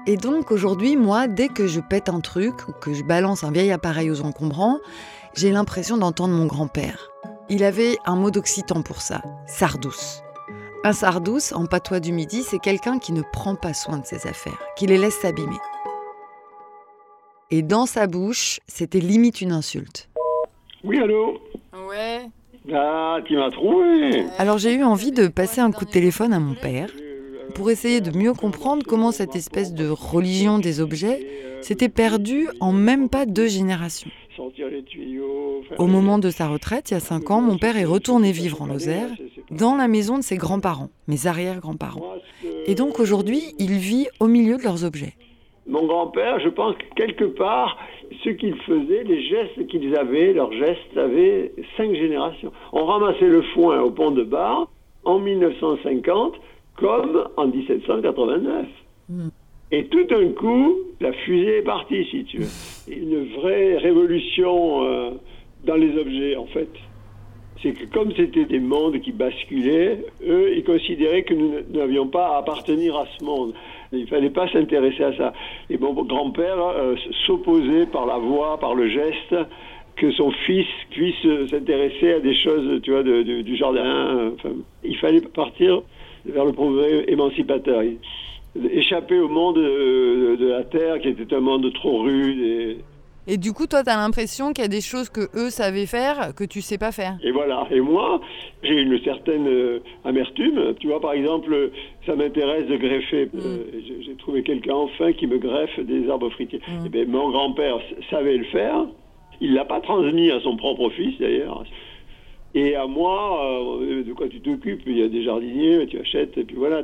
et 0.06 0.18
donc 0.18 0.52
aujourd'hui, 0.52 0.98
moi, 0.98 1.28
dès 1.28 1.48
que 1.48 1.66
je 1.66 1.80
pète 1.80 2.10
un 2.10 2.20
truc 2.20 2.68
ou 2.68 2.74
que 2.74 2.94
je 2.94 3.04
balance 3.04 3.46
un 3.46 3.52
vieil 3.52 3.72
appareil 3.72 4.12
aux 4.12 4.22
encombrants, 4.22 4.80
j'ai 5.34 5.50
l'impression 5.50 5.96
d'entendre 5.96 6.34
mon 6.34 6.46
grand-père. 6.46 7.10
Il 7.48 7.64
avait 7.64 7.98
un 8.06 8.18
mot 8.18 8.30
d'occitan 8.30 8.82
pour 8.82 9.02
ça, 9.02 9.22
sardouce. 9.48 10.22
Un 10.84 10.92
sardouce, 10.92 11.54
en 11.54 11.66
patois 11.66 12.02
du 12.02 12.12
midi, 12.12 12.44
c'est 12.44 12.60
quelqu'un 12.60 13.00
qui 13.00 13.14
ne 13.14 13.22
prend 13.32 13.56
pas 13.56 13.74
soin 13.74 14.00
de 14.00 14.06
ses 14.06 14.28
affaires, 14.28 14.60
qui 14.76 14.86
les 14.86 14.98
laisse 14.98 15.22
s'abîmer. 15.22 15.56
Et 17.56 17.62
dans 17.62 17.86
sa 17.86 18.08
bouche, 18.08 18.62
c'était 18.66 19.00
limite 19.00 19.40
une 19.40 19.52
insulte. 19.52 20.10
Oui, 20.84 20.98
allô 20.98 21.38
Ouais. 21.88 22.22
Ah, 22.74 23.20
tu 23.26 23.36
m'as 23.36 23.52
trouvé 23.52 24.26
Alors 24.40 24.58
j'ai 24.58 24.74
eu 24.74 24.84
envie 24.84 25.12
de 25.12 25.28
passer 25.28 25.62
un 25.62 25.72
coup 25.72 25.86
de 25.86 25.92
téléphone 25.92 26.34
à 26.34 26.40
mon 26.40 26.56
père 26.56 26.90
pour 27.54 27.70
essayer 27.70 28.02
de 28.02 28.10
mieux 28.18 28.34
comprendre 28.34 28.84
comment 28.88 29.12
cette 29.12 29.36
espèce 29.36 29.72
de 29.72 29.88
religion 29.88 30.58
des 30.58 30.82
objets 30.82 31.28
s'était 31.62 31.90
perdue 31.90 32.50
en 32.60 32.72
même 32.72 33.08
pas 33.08 33.28
deux 33.28 33.50
générations. 33.50 34.10
Au 35.78 35.86
moment 35.86 36.18
de 36.18 36.32
sa 36.32 36.48
retraite, 36.48 36.90
il 36.90 36.96
y 36.96 36.98
a 36.98 37.02
cinq 37.02 37.30
ans, 37.30 37.42
mon 37.42 37.60
père 37.60 37.78
est 37.78 37.86
retourné 37.86 38.32
vivre 38.32 38.64
en 38.64 38.66
Lozère, 38.66 39.10
dans 39.52 39.76
la 39.76 39.88
maison 39.88 40.18
de 40.18 40.24
ses 40.24 40.38
grands-parents, 40.38 40.90
mes 41.08 41.28
arrière-grands-parents. 41.28 42.16
Et 42.66 42.74
donc 42.74 43.00
aujourd'hui, 43.00 43.54
il 43.60 43.74
vit 43.74 44.08
au 44.20 44.26
milieu 44.26 44.58
de 44.58 44.64
leurs 44.64 44.84
objets. 44.84 45.14
Mon 45.68 45.86
grand-père, 45.86 46.40
je 46.40 46.50
pense 46.50 46.76
que 46.76 46.84
quelque 46.96 47.24
part, 47.24 47.78
ce 48.24 48.30
qu'il 48.30 48.56
faisait, 48.62 49.04
les 49.04 49.24
gestes 49.24 49.68
qu'ils 49.68 49.96
avaient, 49.96 50.34
leurs 50.34 50.52
gestes 50.52 50.98
avaient 50.98 51.52
cinq 51.78 51.96
générations. 51.96 52.52
On 52.74 52.86
ramassait 52.86 53.30
le 53.30 53.42
foin 53.54 53.80
au 53.82 53.92
pont 53.92 54.12
de 54.12 54.24
Bar 54.24 54.68
en 55.06 55.20
1950 55.20 56.34
comme 56.76 57.28
en 57.38 57.48
1789. 57.48 58.66
Hmm. 59.10 59.30
Et 59.72 59.86
tout 59.86 60.04
d'un 60.04 60.30
coup, 60.30 60.76
la 61.00 61.14
fusée 61.14 61.58
est 61.60 61.64
partie, 61.64 62.06
si 62.06 62.26
tu 62.26 62.40
veux. 62.40 62.48
Une 62.94 63.26
vraie 63.40 63.78
révolution 63.78 64.86
euh, 64.86 65.12
dans 65.66 65.76
les 65.76 65.98
objets, 65.98 66.36
en 66.36 66.46
fait. 66.48 66.70
C'est 67.64 67.72
que 67.72 67.86
comme 67.86 68.12
c'était 68.16 68.44
des 68.44 68.60
mondes 68.60 69.00
qui 69.00 69.14
basculaient, 69.14 70.00
eux, 70.28 70.54
ils 70.54 70.66
considéraient 70.66 71.24
que 71.24 71.34
nous 71.34 71.54
n'avions 71.72 72.08
pas 72.08 72.36
à 72.36 72.40
appartenir 72.40 72.98
à 72.98 73.06
ce 73.18 73.24
monde. 73.24 73.54
Il 73.94 74.02
ne 74.02 74.06
fallait 74.08 74.30
pas 74.30 74.50
s'intéresser 74.50 75.04
à 75.04 75.16
ça. 75.16 75.34
Et 75.70 75.78
mon 75.78 75.94
grand-père 75.94 76.60
euh, 76.60 76.96
s'opposait 77.26 77.86
par 77.86 78.06
la 78.06 78.18
voix, 78.18 78.60
par 78.60 78.76
le 78.76 78.90
geste, 78.90 79.36
que 79.96 80.12
son 80.12 80.32
fils 80.46 80.68
puisse 80.90 81.16
s'intéresser 81.50 82.14
à 82.14 82.20
des 82.20 82.36
choses, 82.36 82.82
tu 82.82 82.92
vois, 82.92 83.04
du 83.04 83.56
jardin. 83.56 84.32
Enfin, 84.34 84.56
il 84.84 84.98
fallait 84.98 85.22
partir 85.22 85.84
vers 86.26 86.46
le 86.46 86.52
progrès 86.52 87.06
émancipateur. 87.08 87.82
Échapper 88.72 89.20
au 89.20 89.30
monde 89.30 89.56
de, 89.56 90.48
la 90.48 90.64
Terre 90.64 91.00
qui 91.00 91.10
était 91.10 91.34
un 91.34 91.40
monde 91.40 91.72
trop 91.74 92.02
rude. 92.02 92.40
Et, 92.40 92.78
et 93.26 93.38
du 93.38 93.54
coup, 93.54 93.68
toi, 93.68 93.84
tu 93.84 93.90
as 93.90 93.96
l'impression 93.96 94.52
qu'il 94.52 94.64
y 94.64 94.66
a 94.66 94.70
des 94.70 94.82
choses 94.82 95.10
que 95.10 95.30
eux 95.36 95.50
savaient 95.50 95.86
faire 95.86 96.34
que 96.36 96.44
tu 96.44 96.62
sais 96.62 96.78
pas 96.78 96.92
faire. 96.92 97.18
Et 97.24 97.32
voilà. 97.32 97.66
Et 97.72 97.80
moi, 97.80 98.20
j'ai 98.64 98.82
une 98.82 99.02
certaine 99.04 99.48
euh, 99.48 99.80
amertume. 100.04 100.74
Tu 100.80 100.88
vois, 100.88 101.00
par 101.00 101.14
exemple, 101.14 101.72
ça 102.06 102.16
m'intéresse 102.16 102.68
de 102.68 102.76
greffer. 102.76 103.30
Mm. 103.34 103.40
Euh, 103.40 103.64
j'ai 104.06 104.16
trouvé 104.16 104.44
quelqu'un 104.44 104.76
enfin 104.76 105.14
qui 105.14 105.28
me 105.28 105.38
greffe 105.38 105.80
des 105.80 106.10
arbres 106.10 106.30
fruitiers. 106.32 106.62
Mm. 106.68 106.72
Et 106.72 106.82
eh 106.86 106.90
bien, 106.90 107.06
mon 107.06 107.30
grand-père 107.32 107.78
savait 108.10 108.38
le 108.38 108.46
faire. 108.46 108.86
Il 109.40 109.54
l'a 109.54 109.66
pas 109.66 109.80
transmis 109.80 110.30
à 110.32 110.40
son 110.42 110.58
propre 110.58 110.90
fils, 110.90 111.18
d'ailleurs. 111.20 111.64
Et 112.56 112.76
à 112.76 112.86
moi, 112.86 113.80
euh, 113.82 114.04
de 114.04 114.14
quoi 114.14 114.28
tu 114.28 114.42
t'occupes? 114.42 114.84
Il 114.86 114.98
y 114.98 115.04
a 115.04 115.08
des 115.08 115.24
jardiniers, 115.24 115.88
tu 115.88 116.00
achètes, 116.00 116.38
et 116.38 116.44
puis 116.44 116.56
voilà. 116.56 116.84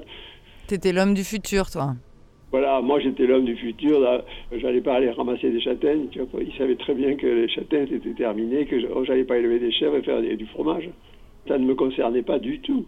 T'étais 0.68 0.94
l'homme 0.94 1.13
du 1.13 1.24
futur, 1.24 1.70
toi 1.70 1.94
voilà, 2.51 2.82
moi 2.82 3.00
j'étais 3.00 3.27
l'homme 3.27 3.46
du 3.46 3.56
futur, 3.56 4.24
j'allais 4.51 4.82
pas 4.82 4.96
aller 4.96 5.12
ramasser 5.12 5.51
des 5.51 5.62
châtaignes, 5.62 6.08
tu 6.10 6.20
vois, 6.20 6.41
il 6.41 6.51
savait 6.58 6.75
très 6.75 6.96
bien 6.96 7.15
que 7.15 7.27
les 7.27 7.48
châtaignes 7.48 7.88
étaient 7.91 8.13
terminées, 8.13 8.65
que 8.65 8.79
j'allais 9.06 9.24
pas 9.24 9.38
élever 9.38 9.60
des 9.60 9.72
chèvres 9.72 9.98
et 9.98 10.01
faire 10.01 10.22
du 10.22 10.46
fromage. 10.48 10.89
Ça 11.48 11.58
ne 11.58 11.65
me 11.65 11.75
concernait 11.75 12.24
pas 12.24 12.39
du 12.39 12.60
tout. 12.60 12.86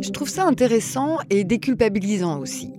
Je 0.00 0.10
trouve 0.10 0.28
ça 0.28 0.46
intéressant 0.46 1.18
et 1.30 1.44
déculpabilisant 1.44 2.40
aussi 2.40 2.72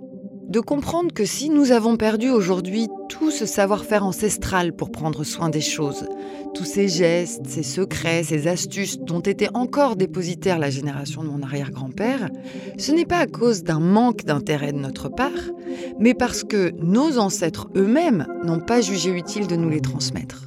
de 0.53 0.59
comprendre 0.59 1.11
que 1.11 1.25
si 1.25 1.49
nous 1.49 1.71
avons 1.71 1.97
perdu 1.97 2.29
aujourd'hui 2.29 2.87
tout 3.09 3.31
ce 3.31 3.47
savoir-faire 3.47 4.05
ancestral 4.05 4.71
pour 4.71 4.91
prendre 4.91 5.23
soin 5.23 5.49
des 5.49 5.61
choses, 5.61 6.05
tous 6.53 6.63
ces 6.63 6.87
gestes, 6.87 7.47
ces 7.47 7.63
secrets, 7.63 8.23
ces 8.23 8.47
astuces 8.47 8.99
dont 8.99 9.21
était 9.21 9.49
encore 9.55 9.95
dépositaire 9.95 10.59
la 10.59 10.69
génération 10.69 11.23
de 11.23 11.29
mon 11.29 11.41
arrière-grand-père, 11.41 12.29
ce 12.77 12.91
n'est 12.91 13.07
pas 13.07 13.17
à 13.17 13.25
cause 13.25 13.63
d'un 13.63 13.79
manque 13.79 14.25
d'intérêt 14.25 14.73
de 14.73 14.77
notre 14.77 15.09
part, 15.09 15.31
mais 15.97 16.13
parce 16.13 16.43
que 16.43 16.71
nos 16.77 17.17
ancêtres 17.17 17.67
eux-mêmes 17.75 18.27
n'ont 18.43 18.59
pas 18.59 18.79
jugé 18.79 19.09
utile 19.09 19.47
de 19.47 19.55
nous 19.55 19.69
les 19.69 19.81
transmettre. 19.81 20.45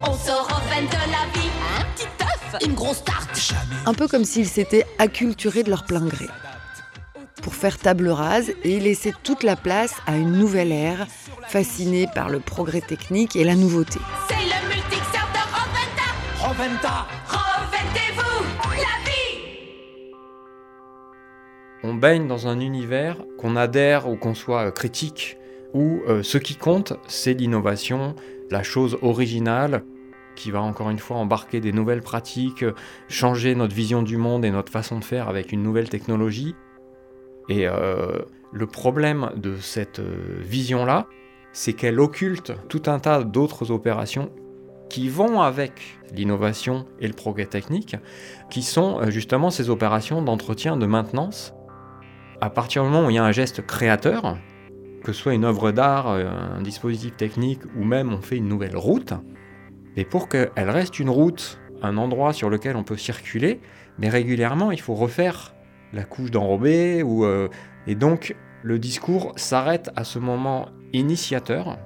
On 0.00 0.14
sort 0.14 0.48
de 0.48 0.80
la 0.80 1.38
vie, 1.38 1.50
un 1.78 1.84
petit 1.94 2.08
œuf, 2.22 2.66
une 2.66 2.74
grosse 2.74 3.04
tarte. 3.04 3.52
Un 3.84 3.92
peu 3.92 4.08
comme 4.08 4.24
s'ils 4.24 4.48
s'étaient 4.48 4.86
acculturés 4.98 5.64
de 5.64 5.70
leur 5.70 5.84
plein 5.84 6.06
gré 6.06 6.28
pour 7.44 7.54
faire 7.54 7.78
table 7.78 8.08
rase 8.08 8.52
et 8.64 8.80
laisser 8.80 9.12
toute 9.22 9.42
la 9.42 9.54
place 9.54 9.94
à 10.06 10.16
une 10.16 10.32
nouvelle 10.32 10.72
ère, 10.72 11.06
fascinée 11.46 12.06
par 12.14 12.30
le 12.30 12.40
progrès 12.40 12.80
technique 12.80 13.36
et 13.36 13.44
la 13.44 13.54
nouveauté. 13.54 14.00
C'est 14.28 14.34
le 14.34 14.64
de 14.80 15.42
Roventa 15.52 16.08
Roventa 16.40 17.06
Reventez-vous 17.28 18.44
la 18.70 19.10
vie 19.10 20.14
On 21.82 21.92
baigne 21.92 22.26
dans 22.26 22.48
un 22.48 22.60
univers 22.60 23.18
qu'on 23.38 23.56
adhère 23.56 24.08
ou 24.08 24.16
qu'on 24.16 24.34
soit 24.34 24.72
critique, 24.72 25.36
où 25.74 26.00
euh, 26.08 26.22
ce 26.22 26.38
qui 26.38 26.56
compte, 26.56 26.94
c'est 27.06 27.34
l'innovation, 27.34 28.16
la 28.50 28.62
chose 28.62 28.96
originale, 29.02 29.84
qui 30.34 30.50
va 30.50 30.62
encore 30.62 30.88
une 30.88 30.98
fois 30.98 31.18
embarquer 31.18 31.60
des 31.60 31.72
nouvelles 31.72 32.02
pratiques, 32.02 32.64
changer 33.08 33.54
notre 33.54 33.74
vision 33.74 34.02
du 34.02 34.16
monde 34.16 34.46
et 34.46 34.50
notre 34.50 34.72
façon 34.72 34.98
de 34.98 35.04
faire 35.04 35.28
avec 35.28 35.52
une 35.52 35.62
nouvelle 35.62 35.90
technologie. 35.90 36.54
Et 37.48 37.66
euh, 37.66 38.18
Le 38.52 38.66
problème 38.66 39.30
de 39.36 39.56
cette 39.56 39.98
euh, 39.98 40.40
vision-là, 40.40 41.06
c'est 41.52 41.72
qu'elle 41.72 42.00
occulte 42.00 42.52
tout 42.68 42.82
un 42.86 42.98
tas 42.98 43.22
d'autres 43.24 43.70
opérations 43.70 44.30
qui 44.88 45.08
vont 45.08 45.40
avec 45.40 45.98
l'innovation 46.12 46.86
et 47.00 47.08
le 47.08 47.14
progrès 47.14 47.46
technique, 47.46 47.96
qui 48.50 48.62
sont 48.62 49.00
euh, 49.00 49.10
justement 49.10 49.50
ces 49.50 49.70
opérations 49.70 50.22
d'entretien, 50.22 50.76
de 50.76 50.86
maintenance. 50.86 51.52
À 52.40 52.50
partir 52.50 52.84
du 52.84 52.90
moment 52.90 53.06
où 53.06 53.10
il 53.10 53.16
y 53.16 53.18
a 53.18 53.24
un 53.24 53.32
geste 53.32 53.66
créateur, 53.66 54.36
que 55.02 55.12
ce 55.12 55.20
soit 55.20 55.34
une 55.34 55.44
œuvre 55.44 55.70
d'art, 55.70 56.08
un 56.08 56.62
dispositif 56.62 57.16
technique 57.16 57.60
ou 57.76 57.84
même 57.84 58.12
on 58.12 58.20
fait 58.20 58.36
une 58.36 58.48
nouvelle 58.48 58.76
route, 58.76 59.12
mais 59.96 60.04
pour 60.04 60.28
qu'elle 60.28 60.50
reste 60.70 60.98
une 60.98 61.10
route, 61.10 61.58
un 61.82 61.96
endroit 61.96 62.32
sur 62.32 62.50
lequel 62.50 62.76
on 62.76 62.84
peut 62.84 62.96
circuler, 62.96 63.60
mais 63.98 64.08
régulièrement 64.08 64.72
il 64.72 64.80
faut 64.80 64.94
refaire 64.94 65.53
la 65.94 66.04
couche 66.04 66.30
d'enrobé 66.30 67.02
ou 67.02 67.26
et 67.86 67.94
donc 67.94 68.36
le 68.62 68.78
discours 68.78 69.32
s'arrête 69.36 69.90
à 69.96 70.04
ce 70.04 70.18
moment 70.18 70.68
initiateur 70.92 71.78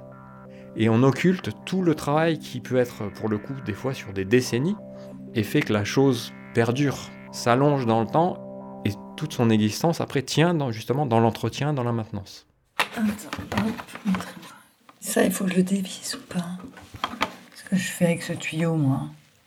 et 0.75 0.89
on 0.89 1.03
occulte 1.03 1.49
tout 1.65 1.81
le 1.81 1.95
travail 1.95 2.39
qui 2.39 2.61
peut 2.61 2.77
être 2.77 3.11
pour 3.11 3.29
le 3.29 3.37
coup 3.37 3.53
des 3.65 3.73
fois 3.73 3.93
sur 3.93 4.13
des 4.13 4.25
décennies 4.25 4.75
et 5.35 5.43
fait 5.43 5.61
que 5.61 5.73
la 5.73 5.83
chose 5.83 6.33
perdure, 6.53 6.97
s'allonge 7.31 7.85
dans 7.85 8.01
le 8.01 8.07
temps 8.07 8.81
et 8.85 8.91
toute 9.15 9.33
son 9.33 9.49
existence 9.49 10.01
après 10.01 10.21
tient 10.21 10.71
justement 10.71 11.05
dans 11.05 11.19
l'entretien, 11.19 11.73
dans 11.73 11.83
la 11.83 11.91
maintenance. 11.91 12.47
Ça, 14.99 15.23
il 15.23 15.31
faut 15.31 15.45
que 15.45 15.53
le 15.53 15.63
dévisse 15.63 16.15
ou 16.15 16.33
pas? 16.33 16.57
Ce 17.55 17.63
que 17.63 17.75
je 17.75 17.87
fais 17.87 18.05
avec 18.05 18.23
ce 18.23 18.33
tuyau, 18.33 18.75
moi. 18.75 19.01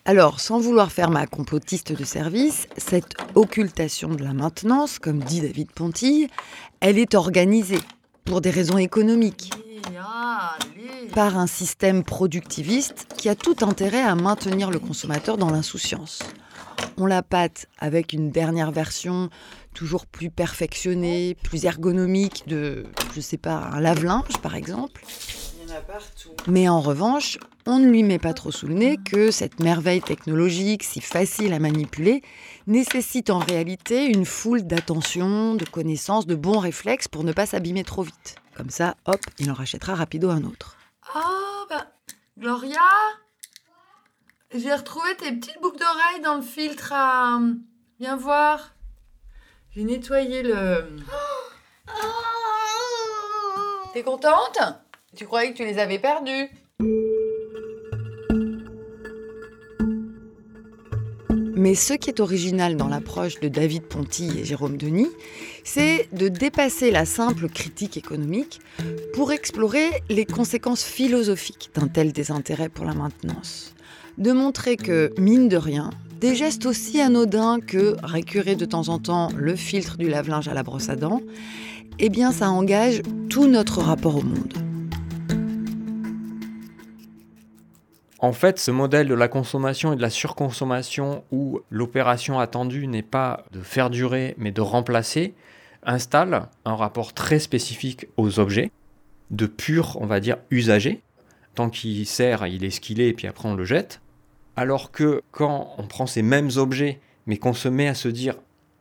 Alors, 0.04 0.40
sans 0.40 0.58
vouloir 0.58 0.90
faire 0.90 1.10
ma 1.10 1.28
complotiste 1.28 1.92
de 1.92 2.04
service, 2.04 2.66
cette 2.76 3.14
occultation 3.36 4.08
de 4.08 4.24
la 4.24 4.32
maintenance, 4.32 4.98
comme 4.98 5.20
dit 5.20 5.40
David 5.40 5.70
Pontille, 5.70 6.26
elle 6.80 6.98
est 6.98 7.14
organisée 7.14 7.78
pour 8.24 8.40
des 8.40 8.50
raisons 8.50 8.78
économiques, 8.78 9.52
par 11.14 11.38
un 11.38 11.46
système 11.46 12.02
productiviste 12.02 13.06
qui 13.16 13.28
a 13.28 13.36
tout 13.36 13.54
intérêt 13.62 14.02
à 14.02 14.16
maintenir 14.16 14.72
le 14.72 14.80
consommateur 14.80 15.38
dans 15.38 15.50
l'insouciance. 15.50 16.18
On 16.96 17.06
la 17.06 17.22
pâte 17.22 17.66
avec 17.78 18.12
une 18.12 18.32
dernière 18.32 18.72
version 18.72 19.30
toujours 19.72 20.06
plus 20.06 20.30
perfectionnée, 20.30 21.36
plus 21.44 21.64
ergonomique 21.64 22.42
de, 22.48 22.86
je 23.14 23.20
sais 23.20 23.38
pas, 23.38 23.70
un 23.72 23.80
lave-linge 23.80 24.38
par 24.42 24.56
exemple. 24.56 25.04
Mais 26.46 26.68
en 26.68 26.80
revanche, 26.80 27.38
on 27.66 27.78
ne 27.78 27.88
lui 27.88 28.02
met 28.02 28.18
pas 28.18 28.34
trop 28.34 28.50
sous 28.50 28.66
le 28.66 28.74
nez 28.74 28.96
que 28.96 29.30
cette 29.30 29.60
merveille 29.60 30.02
technologique 30.02 30.82
si 30.82 31.00
facile 31.00 31.52
à 31.52 31.58
manipuler 31.58 32.22
nécessite 32.66 33.30
en 33.30 33.38
réalité 33.38 34.06
une 34.06 34.24
foule 34.24 34.62
d'attention, 34.62 35.54
de 35.54 35.64
connaissances, 35.64 36.26
de 36.26 36.34
bons 36.34 36.58
réflexes 36.58 37.08
pour 37.08 37.24
ne 37.24 37.32
pas 37.32 37.46
s'abîmer 37.46 37.84
trop 37.84 38.02
vite. 38.02 38.36
Comme 38.56 38.70
ça, 38.70 38.96
hop, 39.06 39.20
il 39.38 39.50
en 39.50 39.54
rachètera 39.54 39.94
rapido 39.94 40.30
un 40.30 40.44
autre. 40.44 40.76
Oh, 41.14 41.64
bah, 41.68 41.86
Gloria 42.38 42.80
J'ai 44.54 44.74
retrouvé 44.74 45.16
tes 45.16 45.32
petites 45.32 45.60
boucles 45.62 45.78
d'oreilles 45.78 46.22
dans 46.22 46.36
le 46.36 46.42
filtre 46.42 46.92
à... 46.92 47.38
Viens 48.00 48.16
voir. 48.16 48.74
J'ai 49.70 49.84
nettoyé 49.84 50.42
le... 50.42 50.96
T'es 53.92 54.02
contente? 54.02 54.58
Tu 55.14 55.26
croyais 55.26 55.52
que 55.52 55.56
tu 55.58 55.64
les 55.64 55.78
avais 55.78 55.98
perdues 55.98 56.48
Mais 61.54 61.74
ce 61.74 61.92
qui 61.92 62.08
est 62.08 62.18
original 62.18 62.76
dans 62.76 62.88
l'approche 62.88 63.38
de 63.38 63.48
David 63.48 63.82
Ponty 63.82 64.30
et 64.38 64.44
Jérôme 64.44 64.78
Denis, 64.78 65.10
c'est 65.64 66.08
de 66.12 66.28
dépasser 66.28 66.90
la 66.90 67.04
simple 67.04 67.48
critique 67.48 67.96
économique 67.96 68.60
pour 69.12 69.32
explorer 69.32 69.90
les 70.08 70.24
conséquences 70.24 70.82
philosophiques 70.82 71.70
d'un 71.74 71.88
tel 71.88 72.12
désintérêt 72.12 72.70
pour 72.70 72.86
la 72.86 72.94
maintenance. 72.94 73.74
De 74.16 74.32
montrer 74.32 74.76
que, 74.76 75.12
mine 75.18 75.48
de 75.48 75.58
rien, 75.58 75.90
des 76.20 76.34
gestes 76.34 76.64
aussi 76.64 77.00
anodins 77.00 77.60
que 77.60 77.96
récurer 78.02 78.56
de 78.56 78.64
temps 78.64 78.88
en 78.88 78.98
temps 78.98 79.28
le 79.36 79.54
filtre 79.54 79.98
du 79.98 80.08
lave-linge 80.08 80.48
à 80.48 80.54
la 80.54 80.62
brosse 80.62 80.88
à 80.88 80.96
dents, 80.96 81.20
eh 81.98 82.08
bien 82.08 82.32
ça 82.32 82.50
engage 82.50 83.02
tout 83.28 83.46
notre 83.46 83.80
rapport 83.80 84.16
au 84.16 84.22
monde. 84.22 84.61
En 88.22 88.32
fait, 88.32 88.60
ce 88.60 88.70
modèle 88.70 89.08
de 89.08 89.14
la 89.14 89.26
consommation 89.26 89.92
et 89.92 89.96
de 89.96 90.00
la 90.00 90.08
surconsommation 90.08 91.24
où 91.32 91.58
l'opération 91.70 92.38
attendue 92.38 92.86
n'est 92.86 93.02
pas 93.02 93.44
de 93.50 93.60
faire 93.60 93.90
durer 93.90 94.36
mais 94.38 94.52
de 94.52 94.60
remplacer, 94.60 95.34
installe 95.82 96.48
un 96.64 96.76
rapport 96.76 97.14
très 97.14 97.40
spécifique 97.40 98.06
aux 98.16 98.38
objets, 98.38 98.70
de 99.32 99.46
pur, 99.46 99.98
on 100.00 100.06
va 100.06 100.20
dire, 100.20 100.36
usager. 100.50 101.02
Tant 101.56 101.68
qu'il 101.68 102.06
sert, 102.06 102.46
il 102.46 102.62
est 102.62 102.70
ce 102.70 102.80
qu'il 102.80 103.00
est 103.00 103.08
et 103.08 103.12
puis 103.12 103.26
après 103.26 103.48
on 103.48 103.54
le 103.54 103.64
jette. 103.64 104.00
Alors 104.54 104.92
que 104.92 105.20
quand 105.32 105.74
on 105.78 105.88
prend 105.88 106.06
ces 106.06 106.22
mêmes 106.22 106.50
objets 106.54 107.00
mais 107.26 107.38
qu'on 107.38 107.54
se 107.54 107.68
met 107.68 107.88
à 107.88 107.94
se 107.94 108.08
dire 108.08 108.36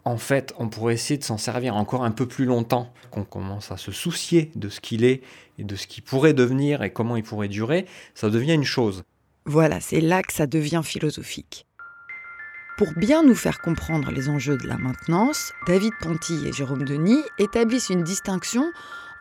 en 0.05 0.17
fait, 0.17 0.53
on 0.59 0.69
pourrait 0.69 0.93
essayer 0.93 1.17
de 1.17 1.23
s'en 1.23 1.37
servir 1.39 1.75
encore 1.75 2.03
un 2.03 2.11
peu 2.11 2.27
plus 2.27 2.45
longtemps, 2.45 2.93
qu'on 3.09 3.23
commence 3.23 3.71
à 3.71 3.77
se 3.77 3.91
soucier 3.91 4.51
de 4.55 4.69
ce 4.69 4.81
qu'il 4.81 5.03
est 5.03 5.21
et 5.57 5.63
de 5.63 5.75
ce 5.75 5.87
qu'il 5.87 6.03
pourrait 6.03 6.33
devenir 6.33 6.83
et 6.83 6.91
comment 6.91 7.15
il 7.15 7.23
pourrait 7.23 7.47
durer, 7.47 7.87
ça 8.13 8.29
devient 8.29 8.53
une 8.53 8.63
chose. 8.63 9.03
Voilà, 9.45 9.79
c'est 9.79 10.01
là 10.01 10.21
que 10.21 10.33
ça 10.33 10.45
devient 10.45 10.81
philosophique. 10.83 11.65
Pour 12.77 12.93
bien 12.93 13.23
nous 13.23 13.35
faire 13.35 13.59
comprendre 13.59 14.11
les 14.11 14.29
enjeux 14.29 14.57
de 14.57 14.67
la 14.67 14.77
maintenance, 14.77 15.53
David 15.67 15.93
Ponty 16.01 16.47
et 16.47 16.53
Jérôme 16.53 16.83
Denis 16.83 17.21
établissent 17.37 17.89
une 17.89 18.03
distinction 18.03 18.71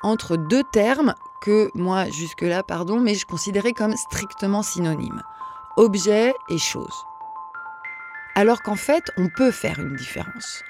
entre 0.03 0.37
deux 0.37 0.63
termes 0.73 1.15
que 1.43 1.69
moi 1.75 2.09
jusque-là, 2.11 2.63
pardon, 2.63 3.01
mais 3.01 3.15
je 3.15 3.27
considérais 3.27 3.73
comme 3.73 3.97
strictement 3.97 4.63
synonymes. 4.63 5.23
Objet 5.77 6.35
et 6.49 6.59
chose. 6.59 7.05
Alors 8.35 8.63
qu'en 8.63 8.77
fait, 8.77 9.11
on 9.17 9.29
peut 9.29 9.51
faire 9.51 9.79
une 9.79 9.97
différence. 9.97 10.63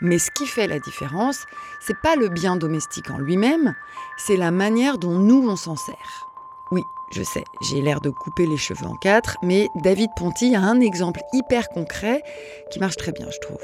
Mais 0.00 0.18
ce 0.18 0.30
qui 0.30 0.46
fait 0.46 0.66
la 0.66 0.78
différence, 0.78 1.46
c'est 1.80 1.98
pas 2.00 2.16
le 2.16 2.28
bien 2.28 2.56
domestique 2.56 3.10
en 3.10 3.18
lui-même, 3.18 3.74
c'est 4.16 4.36
la 4.36 4.50
manière 4.50 4.98
dont 4.98 5.18
nous 5.18 5.48
on 5.48 5.56
s'en 5.56 5.76
sert. 5.76 6.28
Oui, 6.70 6.82
je 7.12 7.22
sais, 7.22 7.44
j'ai 7.62 7.80
l'air 7.80 8.00
de 8.00 8.10
couper 8.10 8.46
les 8.46 8.56
cheveux 8.56 8.86
en 8.86 8.96
quatre, 8.96 9.38
mais 9.42 9.68
David 9.82 10.10
Ponty 10.16 10.54
a 10.54 10.60
un 10.60 10.80
exemple 10.80 11.20
hyper 11.32 11.68
concret 11.68 12.22
qui 12.70 12.78
marche 12.78 12.96
très 12.96 13.12
bien, 13.12 13.26
je 13.30 13.38
trouve. 13.38 13.62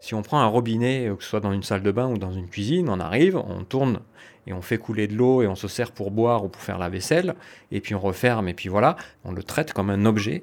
Si 0.00 0.14
on 0.14 0.22
prend 0.22 0.40
un 0.40 0.46
robinet, 0.46 1.08
euh, 1.08 1.16
que 1.16 1.22
ce 1.22 1.30
soit 1.30 1.40
dans 1.40 1.52
une 1.52 1.62
salle 1.62 1.82
de 1.82 1.90
bain 1.90 2.08
ou 2.08 2.18
dans 2.18 2.32
une 2.32 2.48
cuisine, 2.48 2.88
on 2.88 3.00
arrive, 3.00 3.36
on 3.36 3.64
tourne 3.64 4.00
et 4.46 4.52
on 4.52 4.62
fait 4.62 4.78
couler 4.78 5.06
de 5.06 5.14
l'eau 5.14 5.42
et 5.42 5.46
on 5.46 5.54
se 5.54 5.68
sert 5.68 5.92
pour 5.92 6.10
boire 6.10 6.44
ou 6.44 6.48
pour 6.48 6.62
faire 6.62 6.78
la 6.78 6.88
vaisselle, 6.88 7.34
et 7.70 7.80
puis 7.80 7.94
on 7.94 8.00
referme 8.00 8.48
et 8.48 8.54
puis 8.54 8.68
voilà, 8.68 8.96
on 9.24 9.32
le 9.32 9.42
traite 9.42 9.72
comme 9.72 9.90
un 9.90 10.06
objet 10.06 10.42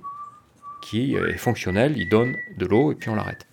qui 0.83 1.15
est 1.15 1.37
fonctionnel, 1.37 1.97
il 1.97 2.07
donne 2.07 2.35
de 2.57 2.65
l'eau 2.65 2.91
et 2.91 2.95
puis 2.95 3.09
on 3.09 3.15
l'arrête. 3.15 3.47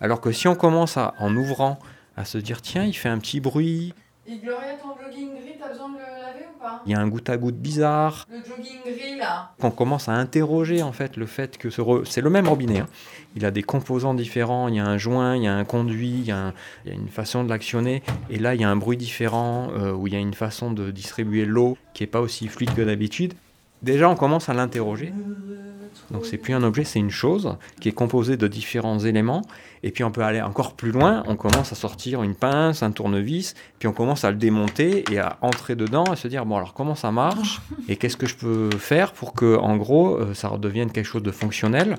Alors 0.00 0.20
que 0.20 0.32
si 0.32 0.48
on 0.48 0.56
commence 0.56 0.96
en 0.96 1.36
ouvrant 1.36 1.78
à 2.16 2.24
se 2.24 2.38
dire 2.38 2.60
tiens, 2.60 2.84
il 2.84 2.92
fait 2.94 3.08
un 3.08 3.18
petit 3.18 3.40
bruit, 3.40 3.94
Et 4.30 4.36
Gloria, 4.36 4.74
ton 4.82 4.88
jogging 5.00 5.34
gris, 5.34 5.54
t'as 5.58 5.68
besoin 5.70 5.88
de 5.88 5.94
le 5.94 6.00
laver 6.00 6.44
ou 6.54 6.58
pas? 6.60 6.82
Il 6.84 6.92
y 6.92 6.94
a 6.94 7.00
un 7.00 7.08
goutte 7.08 7.30
à 7.30 7.36
goutte 7.38 7.56
bizarre, 7.56 8.26
Le 8.28 8.36
jogging 8.44 8.82
gris, 8.84 9.16
là 9.18 9.52
qu'on 9.58 9.70
commence 9.70 10.08
à 10.08 10.12
interroger 10.12 10.82
en 10.82 10.92
fait 10.92 11.16
le 11.16 11.26
fait 11.26 11.56
que 11.58 11.70
ce 11.70 11.80
re- 11.80 12.04
c'est 12.04 12.20
le 12.20 12.30
même 12.30 12.46
robinet. 12.46 12.80
hein. 12.80 12.86
Il 13.34 13.44
a 13.46 13.50
des 13.50 13.62
composants 13.62 14.14
différents, 14.14 14.68
il 14.68 14.74
y 14.76 14.78
a 14.80 14.86
un 14.86 14.98
joint, 14.98 15.34
il 15.36 15.42
y 15.44 15.46
a 15.46 15.54
un 15.54 15.64
conduit, 15.64 16.10
il 16.20 16.26
y 16.26 16.30
a, 16.30 16.38
un- 16.48 16.54
il 16.84 16.90
y 16.90 16.94
a 16.94 16.96
une 16.96 17.08
façon 17.08 17.42
de 17.42 17.48
l'actionner. 17.48 18.02
Et 18.28 18.38
là, 18.38 18.54
il 18.54 18.60
y 18.60 18.64
a 18.64 18.70
un 18.70 18.76
bruit 18.76 18.96
différent, 18.98 19.70
euh, 19.72 19.92
où 19.92 20.06
il 20.06 20.12
y 20.12 20.16
a 20.16 20.20
une 20.20 20.34
façon 20.34 20.70
de 20.72 20.90
distribuer 20.90 21.44
l'eau 21.46 21.76
qui 21.94 22.04
est 22.04 22.06
pas 22.08 22.20
aussi 22.20 22.48
fluide 22.48 22.74
que 22.74 22.82
d'habitude. 22.82 23.34
Déjà, 23.82 24.08
on 24.08 24.16
commence 24.16 24.48
à 24.48 24.54
l'interroger. 24.54 25.12
Donc, 26.10 26.24
c'est 26.24 26.38
plus 26.38 26.54
un 26.54 26.62
objet, 26.62 26.84
c'est 26.84 26.98
une 26.98 27.10
chose 27.10 27.56
qui 27.80 27.88
est 27.88 27.92
composée 27.92 28.36
de 28.36 28.48
différents 28.48 28.98
éléments. 28.98 29.42
Et 29.82 29.90
puis, 29.90 30.04
on 30.04 30.10
peut 30.10 30.22
aller 30.22 30.40
encore 30.40 30.74
plus 30.74 30.90
loin. 30.90 31.22
On 31.26 31.36
commence 31.36 31.70
à 31.72 31.74
sortir 31.74 32.22
une 32.22 32.34
pince, 32.34 32.82
un 32.82 32.92
tournevis, 32.92 33.54
puis 33.78 33.88
on 33.88 33.92
commence 33.92 34.24
à 34.24 34.30
le 34.30 34.36
démonter 34.36 35.04
et 35.12 35.18
à 35.18 35.38
entrer 35.42 35.76
dedans 35.76 36.04
et 36.12 36.16
se 36.16 36.26
dire 36.26 36.46
bon, 36.46 36.56
alors 36.56 36.72
comment 36.72 36.94
ça 36.94 37.10
marche 37.10 37.60
et 37.88 37.96
qu'est-ce 37.96 38.16
que 38.16 38.26
je 38.26 38.36
peux 38.36 38.70
faire 38.70 39.12
pour 39.12 39.34
que, 39.34 39.56
en 39.56 39.76
gros, 39.76 40.16
euh, 40.16 40.34
ça 40.34 40.48
redevienne 40.48 40.90
quelque 40.90 41.06
chose 41.06 41.22
de 41.22 41.30
fonctionnel 41.30 41.96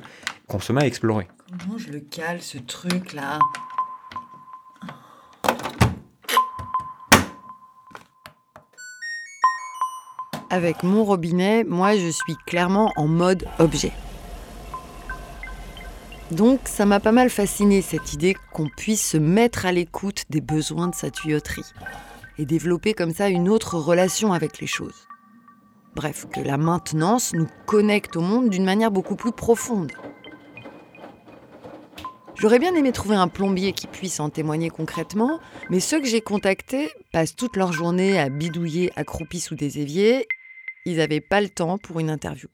qu'on 0.47 0.59
se 0.59 0.73
met 0.73 0.81
à 0.81 0.87
explorer. 0.87 1.27
Comment 1.59 1.77
je 1.77 1.91
le 1.91 1.99
cale, 1.99 2.41
ce 2.41 2.57
truc-là? 2.57 3.39
Avec 10.49 10.83
mon 10.83 11.03
robinet, 11.03 11.63
moi 11.63 11.95
je 11.95 12.07
suis 12.07 12.35
clairement 12.47 12.91
en 12.95 13.07
mode 13.07 13.45
objet. 13.59 13.91
Donc 16.31 16.61
ça 16.65 16.85
m'a 16.85 16.99
pas 16.99 17.11
mal 17.11 17.29
fasciné 17.29 17.81
cette 17.81 18.13
idée 18.13 18.35
qu'on 18.53 18.67
puisse 18.67 19.11
se 19.11 19.17
mettre 19.17 19.65
à 19.65 19.71
l'écoute 19.71 20.25
des 20.29 20.41
besoins 20.41 20.87
de 20.87 20.95
sa 20.95 21.09
tuyauterie 21.09 21.65
et 22.37 22.45
développer 22.45 22.93
comme 22.93 23.13
ça 23.13 23.29
une 23.29 23.49
autre 23.49 23.77
relation 23.77 24.33
avec 24.33 24.59
les 24.59 24.67
choses. 24.67 25.07
Bref, 25.95 26.27
que 26.33 26.39
la 26.39 26.57
maintenance 26.57 27.33
nous 27.33 27.47
connecte 27.65 28.15
au 28.15 28.21
monde 28.21 28.49
d'une 28.49 28.63
manière 28.63 28.91
beaucoup 28.91 29.15
plus 29.15 29.31
profonde. 29.31 29.91
J'aurais 32.35 32.59
bien 32.59 32.73
aimé 32.73 32.91
trouver 32.93 33.17
un 33.17 33.27
plombier 33.27 33.73
qui 33.73 33.85
puisse 33.85 34.19
en 34.19 34.29
témoigner 34.29 34.69
concrètement, 34.69 35.39
mais 35.69 35.81
ceux 35.81 35.99
que 35.99 36.07
j'ai 36.07 36.21
contactés 36.21 36.89
passent 37.11 37.35
toute 37.35 37.57
leur 37.57 37.73
journée 37.73 38.17
à 38.17 38.29
bidouiller 38.29 38.91
accroupis 38.95 39.41
sous 39.41 39.55
des 39.55 39.79
éviers. 39.79 40.25
Ils 40.89 40.97
n'avaient 40.97 41.21
pas 41.21 41.39
le 41.39 41.49
temps 41.49 41.77
pour 41.77 41.99
une 41.99 42.09
interview. 42.09 42.49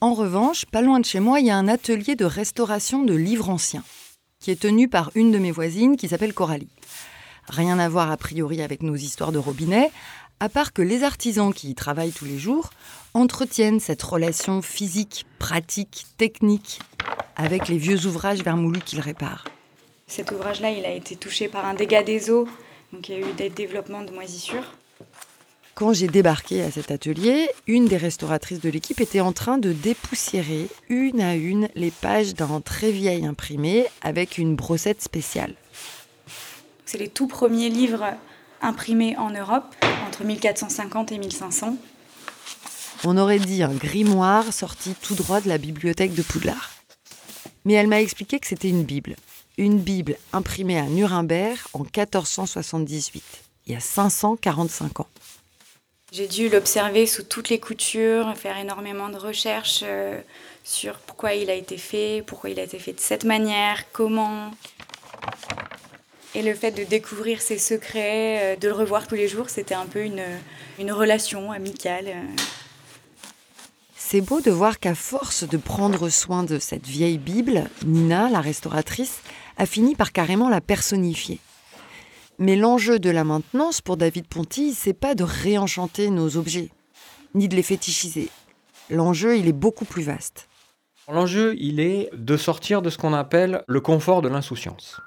En 0.00 0.14
revanche, 0.14 0.66
pas 0.66 0.82
loin 0.82 0.98
de 0.98 1.04
chez 1.04 1.20
moi, 1.20 1.38
il 1.38 1.46
y 1.46 1.50
a 1.50 1.56
un 1.56 1.68
atelier 1.68 2.16
de 2.16 2.24
restauration 2.24 3.04
de 3.04 3.14
livres 3.14 3.50
anciens, 3.50 3.84
qui 4.40 4.50
est 4.50 4.58
tenu 4.58 4.88
par 4.88 5.12
une 5.14 5.30
de 5.30 5.38
mes 5.38 5.52
voisines 5.52 5.96
qui 5.96 6.08
s'appelle 6.08 6.34
Coralie. 6.34 6.74
Rien 7.48 7.78
à 7.78 7.88
voir 7.88 8.10
a 8.10 8.16
priori 8.16 8.62
avec 8.62 8.82
nos 8.82 8.96
histoires 8.96 9.30
de 9.30 9.38
robinet, 9.38 9.92
à 10.40 10.48
part 10.48 10.72
que 10.72 10.82
les 10.82 11.04
artisans 11.04 11.54
qui 11.54 11.70
y 11.70 11.74
travaillent 11.76 12.10
tous 12.10 12.24
les 12.24 12.38
jours 12.38 12.70
entretiennent 13.14 13.78
cette 13.78 14.02
relation 14.02 14.60
physique, 14.60 15.24
pratique, 15.38 16.06
technique 16.16 16.80
avec 17.36 17.68
les 17.68 17.78
vieux 17.78 18.06
ouvrages 18.06 18.42
vermoulus 18.42 18.80
qu'ils 18.80 19.00
réparent. 19.00 19.44
Cet 20.08 20.32
ouvrage-là, 20.32 20.70
il 20.70 20.84
a 20.84 20.90
été 20.90 21.14
touché 21.14 21.46
par 21.46 21.64
un 21.64 21.74
dégât 21.74 22.02
des 22.02 22.28
eaux, 22.28 22.48
donc 22.92 23.08
il 23.08 23.18
y 23.18 23.22
a 23.22 23.28
eu 23.28 23.32
des 23.32 23.50
développements 23.50 24.02
de 24.02 24.10
moisissures. 24.10 24.64
Quand 25.74 25.92
j'ai 25.92 26.08
débarqué 26.08 26.62
à 26.62 26.70
cet 26.70 26.90
atelier, 26.90 27.48
une 27.66 27.86
des 27.86 27.96
restauratrices 27.96 28.60
de 28.60 28.68
l'équipe 28.68 29.00
était 29.00 29.20
en 29.20 29.32
train 29.32 29.56
de 29.56 29.72
dépoussiérer 29.72 30.68
une 30.88 31.20
à 31.20 31.36
une 31.36 31.68
les 31.74 31.90
pages 31.90 32.34
d'un 32.34 32.60
très 32.60 32.90
vieil 32.90 33.24
imprimé 33.24 33.86
avec 34.02 34.36
une 34.36 34.56
brossette 34.56 35.00
spéciale. 35.00 35.54
C'est 36.84 36.98
les 36.98 37.08
tout 37.08 37.28
premiers 37.28 37.70
livres 37.70 38.04
imprimés 38.60 39.16
en 39.16 39.30
Europe 39.30 39.74
entre 40.06 40.24
1450 40.24 41.12
et 41.12 41.18
1500. 41.18 41.76
On 43.04 43.16
aurait 43.16 43.38
dit 43.38 43.62
un 43.62 43.72
grimoire 43.72 44.52
sorti 44.52 44.94
tout 45.00 45.14
droit 45.14 45.40
de 45.40 45.48
la 45.48 45.56
bibliothèque 45.56 46.14
de 46.14 46.22
Poudlard. 46.22 46.72
Mais 47.64 47.74
elle 47.74 47.86
m'a 47.86 48.02
expliqué 48.02 48.38
que 48.38 48.46
c'était 48.46 48.68
une 48.68 48.84
Bible. 48.84 49.16
Une 49.58 49.78
Bible 49.78 50.16
imprimée 50.32 50.78
à 50.78 50.84
Nuremberg 50.84 51.58
en 51.74 51.80
1478, 51.80 53.22
il 53.66 53.72
y 53.72 53.76
a 53.76 53.80
545 53.80 55.00
ans. 55.00 55.08
J'ai 56.12 56.26
dû 56.26 56.48
l'observer 56.48 57.06
sous 57.06 57.22
toutes 57.22 57.50
les 57.50 57.60
coutures, 57.60 58.36
faire 58.36 58.58
énormément 58.58 59.10
de 59.10 59.16
recherches 59.16 59.80
euh, 59.84 60.20
sur 60.64 60.94
pourquoi 60.94 61.34
il 61.34 61.50
a 61.50 61.54
été 61.54 61.76
fait, 61.76 62.24
pourquoi 62.26 62.50
il 62.50 62.58
a 62.58 62.64
été 62.64 62.78
fait 62.80 62.92
de 62.92 63.00
cette 63.00 63.24
manière, 63.24 63.84
comment. 63.92 64.50
Et 66.34 66.42
le 66.42 66.54
fait 66.54 66.72
de 66.72 66.82
découvrir 66.82 67.40
ses 67.40 67.58
secrets, 67.58 68.54
euh, 68.54 68.56
de 68.56 68.68
le 68.68 68.74
revoir 68.74 69.06
tous 69.06 69.14
les 69.14 69.28
jours, 69.28 69.50
c'était 69.50 69.74
un 69.74 69.86
peu 69.86 70.02
une, 70.02 70.24
une 70.80 70.90
relation 70.90 71.52
amicale. 71.52 72.08
C'est 74.12 74.22
beau 74.22 74.40
de 74.40 74.50
voir 74.50 74.80
qu'à 74.80 74.96
force 74.96 75.48
de 75.48 75.56
prendre 75.56 76.08
soin 76.08 76.42
de 76.42 76.58
cette 76.58 76.84
vieille 76.88 77.16
Bible, 77.16 77.70
Nina, 77.86 78.28
la 78.28 78.40
restauratrice, 78.40 79.22
a 79.56 79.66
fini 79.66 79.94
par 79.94 80.10
carrément 80.10 80.48
la 80.48 80.60
personnifier. 80.60 81.38
Mais 82.40 82.56
l'enjeu 82.56 82.98
de 82.98 83.08
la 83.08 83.22
maintenance 83.22 83.80
pour 83.80 83.96
David 83.96 84.26
Ponty, 84.26 84.74
c'est 84.74 84.94
pas 84.94 85.14
de 85.14 85.22
réenchanter 85.22 86.10
nos 86.10 86.36
objets, 86.36 86.70
ni 87.36 87.46
de 87.46 87.54
les 87.54 87.62
fétichiser. 87.62 88.30
L'enjeu, 88.90 89.36
il 89.36 89.46
est 89.46 89.52
beaucoup 89.52 89.84
plus 89.84 90.02
vaste. 90.02 90.48
L'enjeu, 91.06 91.54
il 91.60 91.78
est 91.78 92.10
de 92.12 92.36
sortir 92.36 92.82
de 92.82 92.90
ce 92.90 92.98
qu'on 92.98 93.14
appelle 93.14 93.62
le 93.68 93.80
confort 93.80 94.22
de 94.22 94.28
l'insouciance. 94.28 95.00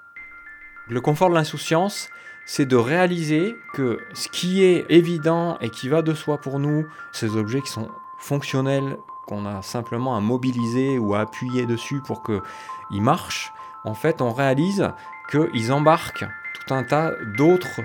Le 0.88 1.02
confort 1.02 1.28
de 1.28 1.36
l'insouciance, 1.36 2.08
c'est 2.46 2.66
de 2.66 2.78
réaliser 2.78 3.54
que 3.74 4.00
ce 4.14 4.30
qui 4.30 4.64
est 4.64 4.86
évident 4.88 5.58
et 5.60 5.70
qui 5.70 5.90
va 5.90 6.02
de 6.02 6.14
soi 6.14 6.38
pour 6.38 6.58
nous, 6.58 6.88
ces 7.12 7.36
objets 7.36 7.60
qui 7.60 7.70
sont 7.70 7.90
fonctionnels, 8.24 8.98
qu'on 9.27 9.46
a 9.46 9.62
simplement 9.62 10.15
à 10.15 10.22
mobiliser 10.22 10.98
ou 10.98 11.13
à 11.13 11.22
appuyer 11.22 11.65
dessus 11.65 12.01
pour 12.06 12.24
qu'ils 12.24 13.01
marchent, 13.01 13.53
en 13.84 13.93
fait, 13.93 14.21
on 14.21 14.32
réalise 14.32 14.91
qu'ils 15.30 15.74
embarquent 15.74 16.26
tout 16.54 16.74
un 16.74 16.84
tas 16.84 17.12
d'autres 17.38 17.82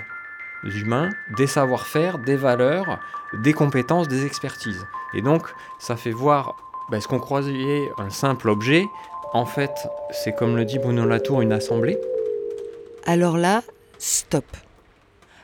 humains, 0.65 1.11
des 1.37 1.49
savoir-faire, 1.49 2.19
des 2.19 2.37
valeurs, 2.37 3.01
des 3.33 3.53
compétences, 3.53 4.07
des 4.07 4.25
expertises. 4.27 4.87
Et 5.13 5.23
donc, 5.23 5.43
ça 5.81 5.97
fait 5.97 6.13
voir 6.13 6.57
ben, 6.91 7.01
ce 7.01 7.09
qu'on 7.09 7.19
croyait 7.19 7.91
un 7.99 8.11
simple 8.11 8.49
objet. 8.49 8.87
En 9.33 9.45
fait, 9.45 9.73
c'est 10.13 10.35
comme 10.35 10.57
le 10.57 10.65
dit 10.65 10.79
Bruno 10.79 11.05
Latour, 11.05 11.43
une 11.43 11.53
assemblée. 11.53 11.99
Alors 13.07 13.39
là, 13.39 13.63
stop. 13.99 14.47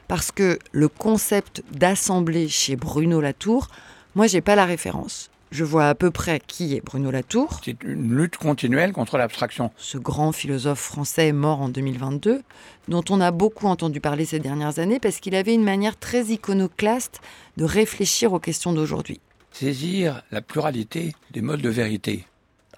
Parce 0.07 0.31
que 0.31 0.59
le 0.71 0.89
concept 0.89 1.65
d'assemblée 1.73 2.49
chez 2.49 2.77
Bruno 2.77 3.21
Latour, 3.21 3.69
moi, 4.15 4.29
j'ai 4.29 4.41
pas 4.41 4.55
la 4.55 4.65
référence. 4.65 5.31
Je 5.51 5.65
vois 5.65 5.89
à 5.89 5.95
peu 5.95 6.11
près 6.11 6.41
qui 6.47 6.75
est 6.75 6.85
Bruno 6.85 7.11
Latour. 7.11 7.61
C'est 7.65 7.83
une 7.83 8.17
lutte 8.17 8.37
continuelle 8.37 8.93
contre 8.93 9.19
l'abstraction. 9.19 9.71
Ce 9.77 9.99
grand 9.99 10.33
philosophe 10.33 10.81
français 10.81 11.33
mort 11.33 11.61
en 11.61 11.69
2022, 11.69 12.43
dont 12.89 13.05
on 13.11 13.21
a 13.21 13.31
beaucoup 13.31 13.67
entendu 13.67 14.01
parler 14.01 14.25
ces 14.25 14.39
dernières 14.39 14.79
années 14.79 15.01
parce 15.01 15.19
qu'il 15.19 15.35
avait 15.35 15.55
une 15.55 15.65
manière 15.65 15.97
très 15.97 16.27
iconoclaste 16.27 17.21
de 17.57 17.65
réfléchir 17.65 18.33
aux 18.33 18.39
questions 18.39 18.73
d'aujourd'hui. 18.73 19.21
Saisir 19.53 20.23
la 20.31 20.41
pluralité 20.41 21.13
des 21.33 21.41
modes 21.41 21.63
de 21.63 21.69
vérité. 21.69 22.25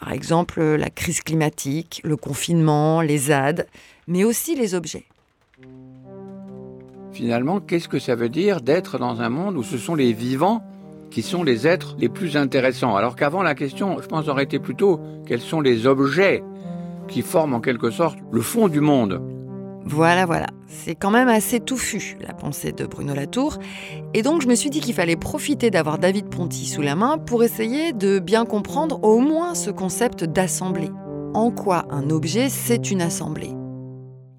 Par 0.01 0.13
exemple, 0.13 0.63
la 0.63 0.91
crise 0.91 1.21
climatique, 1.21 2.01
le 2.05 2.17
confinement, 2.17 3.01
les 3.01 3.19
ZAD, 3.19 3.67
mais 4.07 4.25
aussi 4.25 4.55
les 4.55 4.75
objets. 4.75 5.05
Finalement, 7.13 7.61
qu'est-ce 7.61 7.89
que 7.89 7.99
ça 7.99 8.15
veut 8.15 8.29
dire 8.29 8.61
d'être 8.61 8.99
dans 8.99 9.23
un 9.23 9.31
monde 9.31 9.57
où 9.57 9.63
ce 9.63 9.79
sont 9.79 9.95
les 9.95 10.13
vivants 10.13 10.63
qui 11.11 11.23
sont 11.23 11.43
les 11.43 11.67
êtres 11.67 11.97
les 11.99 12.09
plus 12.09 12.37
intéressants 12.37 12.97
Alors 12.97 13.17
qu'avant, 13.17 13.43
la 13.43 13.55
question, 13.55 13.99
je 14.01 14.07
pense, 14.07 14.29
aurait 14.29 14.45
été 14.45 14.59
plutôt 14.59 15.01
quels 15.27 15.41
sont 15.41 15.61
les 15.61 15.87
objets 15.87 16.43
qui 17.09 17.23
forment 17.23 17.55
en 17.55 17.61
quelque 17.61 17.91
sorte 17.91 18.19
le 18.33 18.41
fond 18.41 18.69
du 18.69 18.81
monde? 18.81 19.23
Voilà, 19.85 20.27
voilà. 20.27 20.49
C'est 20.67 20.97
quand 20.97 21.13
même 21.13 21.29
assez 21.29 21.61
touffu, 21.61 22.17
la 22.21 22.35
pensée 22.35 22.73
de 22.73 22.87
Bruno 22.87 23.15
Latour. 23.15 23.59
Et 24.15 24.23
donc, 24.23 24.43
je 24.43 24.49
me 24.49 24.57
suis 24.57 24.69
dit 24.69 24.81
qu'il 24.81 24.95
fallait 24.95 25.15
profiter 25.15 25.71
d'avoir 25.71 25.99
David 25.99 26.29
Ponty 26.29 26.67
sous 26.67 26.83
la 26.83 26.97
main 26.97 27.19
pour 27.19 27.45
essayer 27.45 27.93
de 27.93 28.19
bien 28.19 28.45
comprendre 28.45 28.99
au 29.05 29.21
moins 29.21 29.55
ce 29.55 29.71
concept 29.71 30.25
d'assemblée. 30.25 30.91
En 31.35 31.53
quoi 31.53 31.87
un 31.91 32.11
objet, 32.11 32.49
c'est 32.49 32.91
une 32.91 33.01
assemblée? 33.01 33.53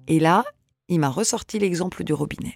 Et 0.06 0.20
là, 0.20 0.44
il 0.88 1.00
m'a 1.00 1.08
ressorti 1.08 1.58
l'exemple 1.58 2.04
du 2.04 2.12
robinet. 2.12 2.54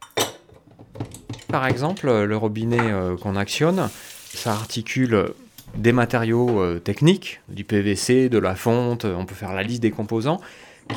Par 1.53 1.67
exemple, 1.67 2.11
le 2.11 2.37
robinet 2.37 2.81
euh, 2.81 3.15
qu'on 3.19 3.37
actionne, 3.37 3.91
ça 4.33 4.53
articule 4.53 5.35
des 5.77 5.93
matériaux 5.93 6.63
euh, 6.63 6.79
techniques, 6.79 7.41
du 7.51 7.63
PVC, 7.63 8.31
de 8.31 8.39
la 8.39 8.55
fonte, 8.55 9.05
on 9.05 9.27
peut 9.27 9.35
faire 9.35 9.53
la 9.53 9.63
liste 9.63 9.83
des 9.83 9.91
composants, 9.91 10.41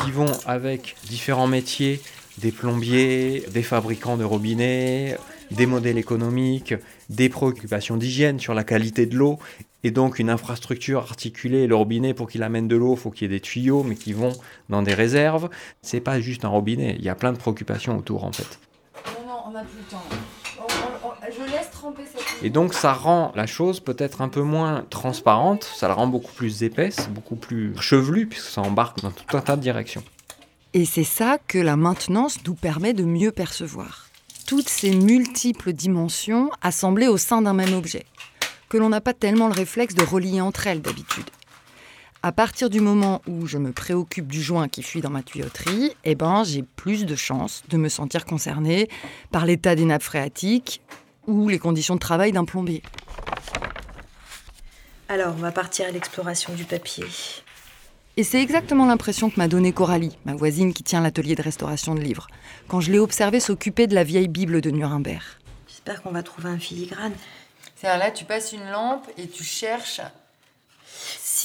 qui 0.01 0.11
vont 0.11 0.31
avec 0.45 0.95
différents 1.09 1.47
métiers, 1.47 1.99
des 2.37 2.53
plombiers, 2.53 3.43
des 3.51 3.63
fabricants 3.63 4.15
de 4.15 4.23
robinets, 4.23 5.17
des 5.51 5.65
modèles 5.65 5.97
économiques, 5.97 6.73
des 7.09 7.27
préoccupations 7.27 7.97
d'hygiène 7.97 8.39
sur 8.39 8.53
la 8.53 8.63
qualité 8.63 9.05
de 9.05 9.17
l'eau, 9.17 9.39
et 9.83 9.91
donc 9.91 10.19
une 10.19 10.29
infrastructure 10.29 11.01
articulée. 11.01 11.67
Le 11.67 11.75
robinet, 11.75 12.13
pour 12.13 12.29
qu'il 12.29 12.43
amène 12.43 12.69
de 12.69 12.77
l'eau, 12.77 12.93
il 12.93 12.99
faut 12.99 13.11
qu'il 13.11 13.23
y 13.23 13.25
ait 13.25 13.35
des 13.35 13.41
tuyaux, 13.41 13.83
mais 13.83 13.95
qui 13.95 14.13
vont 14.13 14.31
dans 14.69 14.81
des 14.83 14.93
réserves. 14.93 15.49
C'est 15.81 15.99
pas 15.99 16.21
juste 16.21 16.45
un 16.45 16.49
robinet, 16.49 16.95
il 16.97 17.03
y 17.03 17.09
a 17.09 17.15
plein 17.15 17.33
de 17.33 17.37
préoccupations 17.37 17.97
autour 17.97 18.23
en 18.23 18.31
fait. 18.31 18.57
On 19.47 19.51
n'a 19.51 19.63
plus 19.63 19.77
le 19.77 19.83
temps. 19.83 20.01
je 21.29 21.51
laisse 21.51 21.69
tremper 21.69 22.01
cette. 22.11 22.43
Et 22.43 22.49
donc 22.49 22.73
ça 22.73 22.93
rend 22.93 23.31
la 23.35 23.45
chose 23.45 23.79
peut-être 23.79 24.21
un 24.21 24.27
peu 24.27 24.41
moins 24.41 24.83
transparente, 24.89 25.63
ça 25.63 25.87
la 25.87 25.93
rend 25.93 26.07
beaucoup 26.07 26.31
plus 26.31 26.63
épaisse, 26.63 27.09
beaucoup 27.09 27.35
plus 27.35 27.75
chevelue, 27.79 28.25
puisque 28.25 28.47
ça 28.47 28.61
embarque 28.61 29.01
dans 29.01 29.11
tout 29.11 29.37
un 29.37 29.41
tas 29.41 29.55
de 29.55 29.61
directions. 29.61 30.03
Et 30.73 30.85
c'est 30.85 31.03
ça 31.03 31.37
que 31.37 31.59
la 31.59 31.75
maintenance 31.75 32.39
nous 32.47 32.55
permet 32.55 32.93
de 32.93 33.03
mieux 33.03 33.31
percevoir. 33.31 34.07
Toutes 34.47 34.67
ces 34.67 34.95
multiples 34.95 35.73
dimensions 35.73 36.49
assemblées 36.63 37.07
au 37.07 37.17
sein 37.17 37.43
d'un 37.43 37.53
même 37.53 37.75
objet, 37.75 38.05
que 38.67 38.77
l'on 38.77 38.89
n'a 38.89 39.01
pas 39.01 39.13
tellement 39.13 39.47
le 39.47 39.53
réflexe 39.53 39.93
de 39.93 40.03
relier 40.03 40.41
entre 40.41 40.65
elles 40.65 40.81
d'habitude. 40.81 41.29
À 42.25 42.31
partir 42.31 42.71
du 42.71 42.81
moment 42.81 43.21
où 43.27 43.45
je 43.45 43.59
me 43.59 43.71
préoccupe 43.71 44.25
du 44.25 44.41
joint 44.41 44.67
qui 44.67 44.81
fuit 44.81 44.99
dans 44.99 45.11
ma 45.11 45.21
tuyauterie, 45.21 45.91
eh 46.05 46.15
ben, 46.15 46.43
j'ai 46.43 46.63
plus 46.63 47.05
de 47.05 47.15
chances 47.15 47.61
de 47.69 47.77
me 47.77 47.87
sentir 47.87 48.25
concernée 48.25 48.89
par 49.31 49.45
l'état 49.45 49.75
des 49.75 49.85
nappes 49.85 50.01
phréatiques 50.01 50.81
ou 51.27 51.49
les 51.49 51.59
conditions 51.59 51.93
de 51.93 51.99
travail 51.99 52.31
d'un 52.31 52.43
plombier. 52.43 52.81
Alors, 55.07 55.35
on 55.37 55.39
va 55.39 55.51
partir 55.51 55.85
à 55.85 55.91
l'exploration 55.91 56.55
du 56.55 56.63
papier. 56.63 57.05
Et 58.17 58.23
c'est 58.23 58.41
exactement 58.41 58.87
l'impression 58.87 59.29
que 59.29 59.37
m'a 59.37 59.47
donnée 59.47 59.71
Coralie, 59.71 60.17
ma 60.25 60.33
voisine 60.33 60.73
qui 60.73 60.81
tient 60.81 61.01
l'atelier 61.01 61.35
de 61.35 61.43
restauration 61.43 61.93
de 61.93 62.01
livres, 62.01 62.25
quand 62.67 62.81
je 62.81 62.91
l'ai 62.91 62.97
observée 62.97 63.39
s'occuper 63.39 63.85
de 63.85 63.93
la 63.93 64.03
vieille 64.03 64.29
Bible 64.29 64.61
de 64.61 64.71
Nuremberg. 64.71 65.21
J'espère 65.67 66.01
qu'on 66.01 66.09
va 66.09 66.23
trouver 66.23 66.49
un 66.49 66.57
filigrane. 66.57 67.13
C'est-à-dire 67.75 67.99
là, 67.99 68.09
tu 68.09 68.25
passes 68.25 68.51
une 68.51 68.67
lampe 68.71 69.07
et 69.15 69.27
tu 69.27 69.43
cherches. 69.43 70.01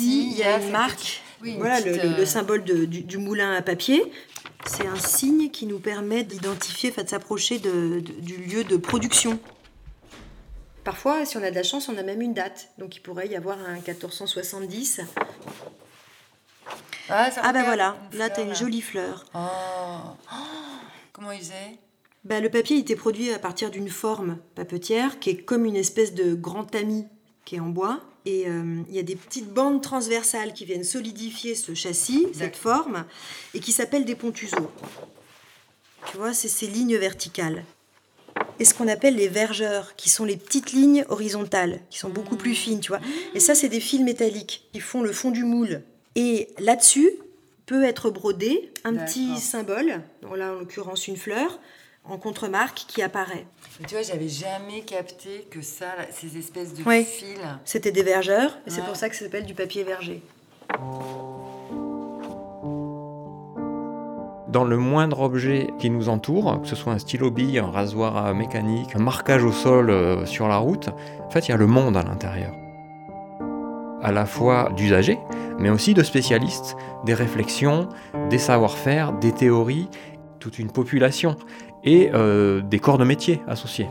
Il 0.04 0.32
y 0.38 0.42
a 0.42 0.58
une 0.60 0.70
marque. 0.70 1.22
Oui, 1.42 1.52
une 1.52 1.58
voilà, 1.58 1.80
le, 1.80 1.84
petite, 1.92 2.02
le- 2.02 2.08
le 2.10 2.16
euh, 2.20 2.26
symbole 2.26 2.64
de- 2.64 2.84
du, 2.84 3.02
du 3.02 3.16
moulin 3.18 3.54
à 3.54 3.62
papier. 3.62 4.12
C'est 4.66 4.86
un 4.86 4.96
signe 4.96 5.50
qui 5.50 5.66
nous 5.66 5.78
permet 5.78 6.22
d'identifier, 6.22 6.90
de 6.90 7.08
s'approcher 7.08 7.58
de- 7.58 8.00
de- 8.00 8.12
du 8.20 8.36
lieu 8.36 8.64
de 8.64 8.76
production. 8.76 9.38
Parfois, 10.84 11.24
si 11.24 11.36
on 11.36 11.42
a 11.42 11.50
de 11.50 11.54
la 11.54 11.62
chance, 11.62 11.88
on 11.88 11.96
a 11.98 12.02
même 12.02 12.20
une 12.20 12.34
date. 12.34 12.68
Donc 12.78 12.96
il 12.96 13.00
pourrait 13.00 13.28
y 13.28 13.36
avoir 13.36 13.58
un 13.58 13.74
1470. 13.74 15.00
Ah, 17.08 17.30
ça 17.30 17.40
Ah 17.42 17.52
ben 17.52 17.60
regarde, 17.62 17.66
voilà, 17.66 17.96
une 18.12 18.18
là 18.18 18.24
fleur, 18.26 18.36
t'as 18.36 18.42
une 18.44 18.54
jolie 18.54 18.80
fleur. 18.82 19.24
Oh. 19.34 19.38
Oh. 20.32 20.36
Comment 21.12 21.32
il 21.32 21.40
faisait? 21.40 21.78
Bah, 22.24 22.40
le 22.40 22.50
papier 22.50 22.76
il 22.76 22.80
était 22.80 22.96
produit 22.96 23.32
à 23.32 23.38
partir 23.38 23.70
d'une 23.70 23.88
forme 23.88 24.38
papetière 24.54 25.18
qui 25.18 25.30
est 25.30 25.36
comme 25.42 25.64
une 25.64 25.76
espèce 25.76 26.14
de 26.14 26.34
grand 26.34 26.64
tamis 26.64 27.06
qui 27.44 27.56
est 27.56 27.60
en 27.60 27.68
bois. 27.70 28.00
Et 28.26 28.46
euh, 28.48 28.83
il 28.88 28.94
y 28.94 28.98
a 28.98 29.02
des 29.02 29.16
petites 29.16 29.48
bandes 29.48 29.83
transversales 29.83 30.52
qui 30.52 30.64
viennent 30.64 30.85
solidifier 30.85 31.54
ce 31.54 31.74
châssis, 31.74 32.26
cette 32.35 32.56
forme, 32.56 33.04
et 33.54 33.61
qui 33.61 33.72
s'appellent 33.72 34.04
des 34.04 34.14
pontuseaux. 34.14 34.70
Tu 36.11 36.16
vois, 36.16 36.33
c'est 36.33 36.48
ces 36.48 36.66
lignes 36.66 36.96
verticales. 36.96 37.64
Et 38.59 38.64
ce 38.64 38.74
qu'on 38.74 38.88
appelle 38.88 39.16
les 39.16 39.28
vergeurs, 39.28 39.96
qui 39.96 40.11
sont 40.11 40.24
les 40.24 40.37
petites 40.37 40.72
lignes 40.72 41.04
horizontales, 41.09 41.80
qui 41.88 41.98
sont 41.98 42.11
beaucoup 42.11 42.37
plus 42.37 42.54
fines, 42.54 42.80
tu 42.80 42.88
vois. 42.88 43.00
Et 43.35 43.40
ça, 43.40 43.54
c'est 43.54 43.70
des 43.70 43.80
fils 43.80 44.02
métalliques 44.02 44.68
qui 44.72 44.80
font 44.80 45.02
le 45.02 45.12
fond 45.12 45.30
du 45.30 45.44
moule. 45.44 45.83
Et 46.14 46.48
là-dessus 46.59 47.11
peut 47.64 47.85
être 47.85 48.11
brodé 48.11 48.70
un 48.85 48.94
petit 48.94 49.38
symbole, 49.38 50.02
là 50.37 50.52
en 50.52 50.59
l'occurrence 50.59 51.06
une 51.09 51.16
fleur, 51.16 51.61
en 52.08 52.16
contremarque 52.18 52.84
qui 52.88 53.02
apparaît. 53.02 53.46
Mais 53.80 53.86
tu 53.86 53.94
vois, 53.94 54.02
j'avais 54.02 54.28
jamais 54.28 54.80
capté 54.82 55.46
que 55.50 55.62
ça, 55.62 55.86
là, 55.96 56.04
ces 56.10 56.36
espèces 56.38 56.74
de 56.74 56.82
Ouais. 56.82 57.04
fils. 57.04 57.38
C'était 57.64 57.92
des 57.92 58.02
vergeurs, 58.02 58.58
et 58.66 58.70
c'est 58.70 58.84
pour 58.84 58.96
ça 58.96 59.08
que 59.08 59.14
ça 59.16 59.24
s'appelle 59.24 59.44
du 59.46 59.54
papier 59.54 59.84
verger. 59.84 60.22
Dans 64.48 64.64
le 64.64 64.76
moindre 64.78 65.20
objet 65.20 65.68
qui 65.78 65.90
nous 65.90 66.08
entoure, 66.08 66.60
que 66.62 66.66
ce 66.66 66.74
soit 66.74 66.92
un 66.92 66.98
stylo 66.98 67.30
bille, 67.30 67.60
un 67.60 67.70
rasoir 67.70 68.16
à 68.16 68.34
mécanique, 68.34 68.96
un 68.96 69.00
marquage 69.00 69.44
au 69.44 69.52
sol 69.52 69.90
euh, 69.90 70.26
sur 70.26 70.48
la 70.48 70.56
route, 70.56 70.88
en 71.24 71.30
fait, 71.30 71.46
il 71.46 71.50
y 71.52 71.54
a 71.54 71.56
le 71.56 71.68
monde 71.68 71.96
à 71.96 72.02
l'intérieur. 72.02 72.52
À 74.02 74.10
la 74.10 74.26
fois 74.26 74.70
d'usagers, 74.74 75.20
mais 75.58 75.70
aussi 75.70 75.94
de 75.94 76.02
spécialistes, 76.02 76.74
des 77.04 77.14
réflexions, 77.14 77.88
des 78.28 78.38
savoir-faire, 78.38 79.12
des 79.12 79.30
théories, 79.30 79.88
toute 80.40 80.58
une 80.58 80.72
population 80.72 81.36
et 81.85 82.11
euh, 82.12 82.61
des 82.61 82.79
corps 82.79 82.99
de 82.99 83.05
métier 83.05 83.40
associés. 83.47 83.88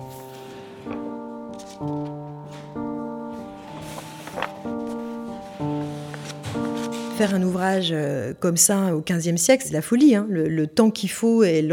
Faire 7.18 7.34
un 7.34 7.44
ouvrage 7.44 7.90
euh, 7.92 8.34
comme 8.40 8.56
ça 8.56 8.96
au 8.96 9.02
XVe 9.02 9.36
siècle, 9.36 9.64
c'est 9.64 9.70
de 9.70 9.74
la 9.74 9.82
folie. 9.82 10.16
hein. 10.16 10.26
Le, 10.30 10.68
temps 10.68 10.90
qu'il 10.90 11.10
faut 11.10 11.44
et 11.44 11.68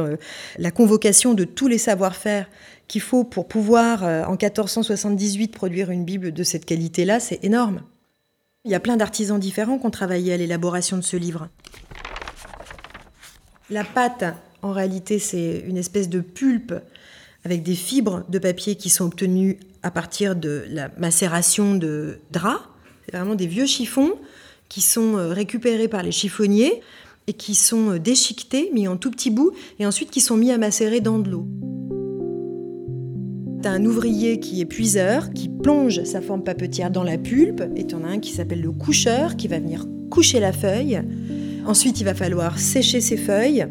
la 0.59 0.71
convocation 0.71 1.35
de 1.35 1.45
tous 1.45 1.69
les 1.69 1.79
savoir-faire 1.79 2.49
qu'il 2.89 3.01
faut 3.01 3.25
pour 3.25 3.47
pouvoir, 3.47 4.05
euh, 4.05 4.25
en 4.25 4.33
1478, 4.33 5.49
produire 5.49 5.91
une 5.91 6.05
Bible 6.05 6.33
de 6.33 6.43
cette 6.43 6.65
qualité-là, 6.65 7.21
c'est 7.21 7.45
énorme. 7.45 7.83
Il 8.65 8.73
y 8.73 8.75
a 8.75 8.81
plein 8.81 8.97
d'artisans 8.97 9.39
différents 9.39 9.79
qui 9.79 9.87
ont 9.87 9.91
travaillé 9.91 10.33
à 10.33 10.37
l'élaboration 10.37 10.97
de 10.97 11.03
ce 11.03 11.17
livre. 11.17 11.49
La 13.71 13.85
pâte, 13.85 14.25
en 14.63 14.73
réalité, 14.73 15.19
c'est 15.19 15.65
une 15.67 15.77
espèce 15.77 16.09
de 16.09 16.21
pulpe 16.21 16.75
avec 17.45 17.63
des 17.63 17.75
fibres 17.75 18.25
de 18.29 18.39
papier 18.39 18.75
qui 18.75 18.91
sont 18.91 19.05
obtenues 19.05 19.59
à 19.83 19.91
partir 19.91 20.35
de 20.35 20.65
la 20.69 20.91
macération 20.99 21.75
de 21.75 22.19
draps. 22.33 22.63
C'est 23.05 23.17
vraiment 23.17 23.37
des 23.37 23.47
vieux 23.47 23.67
chiffons 23.67 24.15
qui 24.69 24.81
sont 24.81 25.17
euh, 25.17 25.29
récupérés 25.33 25.87
par 25.87 26.03
les 26.03 26.11
chiffonniers 26.11 26.81
et 27.29 27.35
qui 27.35 27.55
sont 27.55 27.93
euh, 27.93 27.99
déchiquetés, 28.01 28.71
mis 28.73 28.89
en 28.89 28.97
tout 28.97 29.13
petits 29.13 29.31
bouts, 29.31 29.53
et 29.79 29.87
ensuite 29.87 30.11
qui 30.11 30.21
sont 30.21 30.37
mis 30.37 30.51
à 30.51 30.59
macérer 30.59 31.01
dans 31.01 31.21
de 31.21 31.31
l'eau. 31.31 31.47
T'as 33.63 33.71
un 33.71 33.85
ouvrier 33.85 34.41
qui 34.41 34.61
est 34.61 34.67
puiseur, 34.67 35.33
qui 35.33 35.49
plonge 35.49 36.03
sa 36.03 36.21
forme 36.21 36.43
papetière 36.43 36.91
dans 36.91 37.05
la 37.05 37.19
pulpe, 37.19 37.63
et 37.77 37.87
t'en 37.87 38.03
as 38.03 38.09
un 38.09 38.19
qui 38.19 38.33
s'appelle 38.33 38.61
le 38.61 38.73
coucheur, 38.73 39.37
qui 39.37 39.47
va 39.47 39.61
venir 39.61 39.87
coucher 40.11 40.41
la 40.41 40.53
feuille. 40.53 41.01
Ensuite, 41.65 42.01
il 42.01 42.05
va 42.05 42.15
falloir 42.15 42.59
sécher 42.59 43.01
ces 43.01 43.17
feuilles 43.17 43.67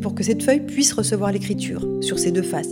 pour 0.00 0.14
que 0.14 0.22
cette 0.22 0.42
feuille 0.42 0.60
puisse 0.60 0.92
recevoir 0.92 1.32
l'écriture 1.32 1.86
sur 2.00 2.18
ses 2.18 2.30
deux 2.30 2.42
faces. 2.42 2.70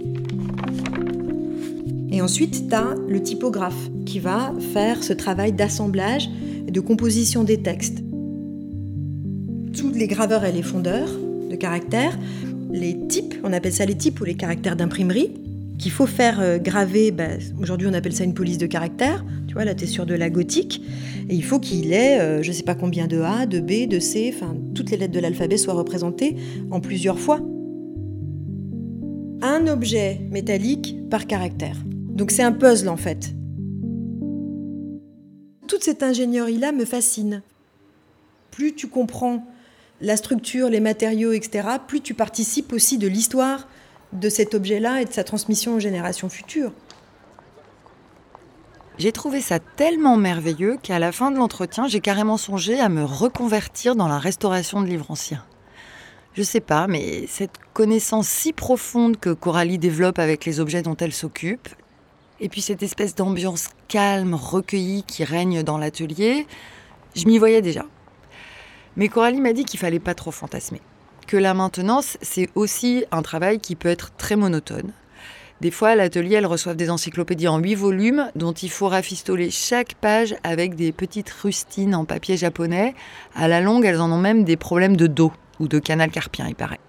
Et 2.10 2.22
ensuite, 2.22 2.68
tu 2.68 2.74
as 2.74 2.94
le 3.08 3.22
typographe 3.22 3.90
qui 4.06 4.20
va 4.20 4.54
faire 4.72 5.04
ce 5.04 5.12
travail 5.12 5.52
d'assemblage 5.52 6.30
et 6.66 6.70
de 6.70 6.80
composition 6.80 7.44
des 7.44 7.58
textes. 7.58 8.02
Tous 9.76 9.90
les 9.92 10.06
graveurs 10.06 10.44
et 10.44 10.52
les 10.52 10.62
fondeurs 10.62 11.10
de 11.50 11.56
caractères, 11.56 12.18
les 12.72 13.06
types, 13.08 13.34
on 13.44 13.52
appelle 13.52 13.72
ça 13.72 13.84
les 13.84 13.96
types 13.96 14.20
ou 14.20 14.24
les 14.24 14.34
caractères 14.34 14.76
d'imprimerie, 14.76 15.32
qu'il 15.78 15.92
faut 15.92 16.06
faire 16.06 16.40
euh, 16.40 16.58
graver, 16.58 17.10
bah, 17.10 17.28
aujourd'hui 17.60 17.86
on 17.86 17.92
appelle 17.92 18.14
ça 18.14 18.24
une 18.24 18.34
police 18.34 18.58
de 18.58 18.66
caractères, 18.66 19.24
vois, 19.56 19.64
là 19.64 19.74
tu 19.74 19.84
es 19.84 19.86
sur 19.86 20.06
de 20.06 20.14
la 20.14 20.30
gothique, 20.30 20.82
et 21.28 21.34
il 21.34 21.44
faut 21.44 21.58
qu'il 21.58 21.92
ait, 21.92 22.20
euh, 22.20 22.42
je 22.42 22.52
sais 22.52 22.62
pas 22.62 22.74
combien 22.74 23.06
de 23.06 23.20
A, 23.20 23.46
de 23.46 23.60
B, 23.60 23.88
de 23.88 23.98
C, 23.98 24.32
enfin 24.34 24.54
toutes 24.74 24.90
les 24.90 24.96
lettres 24.96 25.14
de 25.14 25.20
l'alphabet 25.20 25.56
soient 25.56 25.74
représentées 25.74 26.36
en 26.70 26.80
plusieurs 26.80 27.18
fois. 27.18 27.40
Un 29.42 29.66
objet 29.66 30.20
métallique 30.30 30.96
par 31.10 31.26
caractère. 31.26 31.76
Donc 31.86 32.30
c'est 32.30 32.42
un 32.42 32.52
puzzle 32.52 32.88
en 32.88 32.96
fait. 32.96 33.34
Toute 35.68 35.82
cette 35.82 36.02
ingénierie-là 36.02 36.72
me 36.72 36.84
fascine. 36.84 37.42
Plus 38.50 38.74
tu 38.74 38.88
comprends 38.88 39.44
la 40.00 40.16
structure, 40.16 40.68
les 40.68 40.80
matériaux, 40.80 41.32
etc., 41.32 41.68
plus 41.86 42.00
tu 42.00 42.14
participes 42.14 42.72
aussi 42.72 42.98
de 42.98 43.08
l'histoire 43.08 43.68
de 44.12 44.28
cet 44.28 44.54
objet-là 44.54 45.02
et 45.02 45.04
de 45.04 45.12
sa 45.12 45.24
transmission 45.24 45.74
aux 45.74 45.80
générations 45.80 46.28
futures. 46.28 46.72
J'ai 48.98 49.12
trouvé 49.12 49.42
ça 49.42 49.59
tellement 49.59 50.16
merveilleux 50.16 50.78
qu'à 50.82 50.98
la 50.98 51.12
fin 51.12 51.30
de 51.30 51.37
l'entretien, 51.37 51.87
j'ai 51.87 52.00
carrément 52.00 52.38
songé 52.38 52.80
à 52.80 52.88
me 52.88 53.04
reconvertir 53.04 53.94
dans 53.94 54.09
la 54.09 54.18
restauration 54.18 54.80
de 54.80 54.87
livres 54.87 55.11
anciens. 55.11 55.44
Je 56.32 56.42
sais 56.42 56.61
pas, 56.61 56.87
mais 56.87 57.26
cette 57.26 57.59
connaissance 57.74 58.26
si 58.26 58.54
profonde 58.54 59.18
que 59.18 59.30
Coralie 59.30 59.78
développe 59.78 60.18
avec 60.18 60.46
les 60.46 60.61
objets 60.61 60.80
dont 60.80 60.96
elle 60.96 61.12
s'occupe, 61.12 61.68
et 62.40 62.48
puis 62.48 62.62
cette 62.62 62.82
espèce 62.82 63.14
d'ambiance 63.14 63.68
calme, 63.88 64.35
recueillie 64.35 65.02
qui 65.02 65.24
règne 65.24 65.62
dans 65.62 65.76
l'atelier, 65.76 66.46
je 67.14 67.26
m'y 67.26 67.37
voyais 67.37 67.61
déjà. 67.61 67.85
Mais 68.96 69.09
Coralie 69.09 69.42
m'a 69.42 69.52
dit 69.52 69.66
qu'il 69.66 69.78
fallait 69.78 69.98
pas 69.98 70.14
trop 70.14 70.30
fantasmer. 70.30 70.80
Que 71.26 71.37
la 71.37 71.52
maintenance, 71.52 72.16
c'est 72.22 72.48
aussi 72.54 73.04
un 73.11 73.20
travail 73.20 73.59
qui 73.59 73.76
peut 73.76 73.90
être 73.90 74.12
très 74.16 74.37
monotone. 74.37 74.92
Des 75.60 75.70
fois, 75.70 75.90
à 75.90 75.94
l'atelier, 75.94 76.36
elles 76.36 76.46
reçoivent 76.46 76.76
des 76.76 76.90
encyclopédies 76.90 77.48
en 77.48 77.58
huit 77.58 77.74
volumes 77.74 78.30
dont 78.36 78.52
il 78.52 78.70
faut 78.70 78.88
rafistoler 78.88 79.50
chaque 79.50 79.94
page 79.94 80.34
avec 80.42 80.74
des 80.74 80.92
petites 80.92 81.30
rustines 81.30 81.94
en 81.94 82.04
papier 82.04 82.36
japonais. 82.36 82.94
À 83.34 83.48
la 83.48 83.62
longue, 83.62 83.86
elles 83.86 84.00
en 84.00 84.12
ont 84.12 84.18
même 84.18 84.44
des 84.44 84.56
problèmes 84.56 84.96
de 84.96 85.06
dos 85.06 85.32
ou 85.58 85.68
de 85.68 85.78
canal 85.78 86.10
carpien, 86.10 86.46
il 86.46 86.54
paraît. 86.54 86.80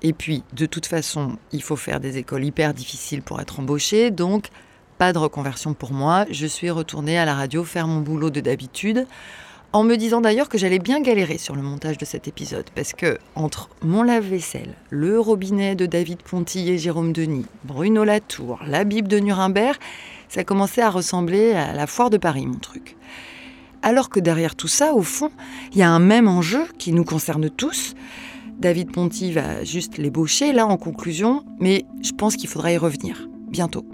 Et 0.00 0.14
puis, 0.14 0.42
de 0.54 0.66
toute 0.66 0.86
façon, 0.86 1.36
il 1.52 1.62
faut 1.62 1.76
faire 1.76 2.00
des 2.00 2.16
écoles 2.16 2.44
hyper 2.44 2.72
difficiles 2.72 3.22
pour 3.22 3.40
être 3.40 3.60
embauché, 3.60 4.10
donc 4.10 4.48
pas 4.98 5.12
de 5.12 5.18
reconversion 5.18 5.74
pour 5.74 5.92
moi. 5.92 6.24
Je 6.30 6.46
suis 6.46 6.70
retournée 6.70 7.18
à 7.18 7.24
la 7.24 7.34
radio 7.34 7.64
faire 7.64 7.86
mon 7.86 8.00
boulot 8.00 8.30
de 8.30 8.40
d'habitude, 8.40 9.06
en 9.72 9.84
me 9.84 9.96
disant 9.96 10.20
d'ailleurs 10.20 10.48
que 10.48 10.58
j'allais 10.58 10.78
bien 10.78 11.00
galérer 11.00 11.38
sur 11.38 11.56
le 11.56 11.62
montage 11.62 11.96
de 11.96 12.04
cet 12.04 12.28
épisode, 12.28 12.68
parce 12.74 12.92
que 12.92 13.18
entre 13.34 13.70
mon 13.82 14.02
lave-vaisselle, 14.02 14.74
le 14.90 15.18
robinet 15.18 15.74
de 15.74 15.86
David 15.86 16.22
Ponty 16.22 16.68
et 16.70 16.78
Jérôme 16.78 17.12
Denis, 17.12 17.46
Bruno 17.64 18.04
Latour, 18.04 18.60
la 18.66 18.84
Bible 18.84 19.08
de 19.08 19.18
Nuremberg, 19.18 19.78
ça 20.28 20.44
commençait 20.44 20.82
à 20.82 20.90
ressembler 20.90 21.52
à 21.52 21.72
la 21.72 21.86
foire 21.86 22.10
de 22.10 22.18
Paris, 22.18 22.46
mon 22.46 22.58
truc. 22.58 22.96
Alors 23.82 24.10
que 24.10 24.20
derrière 24.20 24.54
tout 24.54 24.68
ça, 24.68 24.94
au 24.94 25.02
fond, 25.02 25.30
il 25.72 25.78
y 25.78 25.82
a 25.82 25.90
un 25.90 25.98
même 25.98 26.28
enjeu 26.28 26.64
qui 26.78 26.92
nous 26.92 27.04
concerne 27.04 27.50
tous. 27.50 27.94
David 28.58 28.92
Ponty 28.92 29.32
va 29.32 29.64
juste 29.64 29.98
l'ébaucher 29.98 30.52
là 30.52 30.66
en 30.66 30.76
conclusion, 30.76 31.44
mais 31.58 31.84
je 32.02 32.12
pense 32.12 32.36
qu'il 32.36 32.48
faudra 32.48 32.72
y 32.72 32.76
revenir 32.76 33.28
bientôt. 33.48 33.84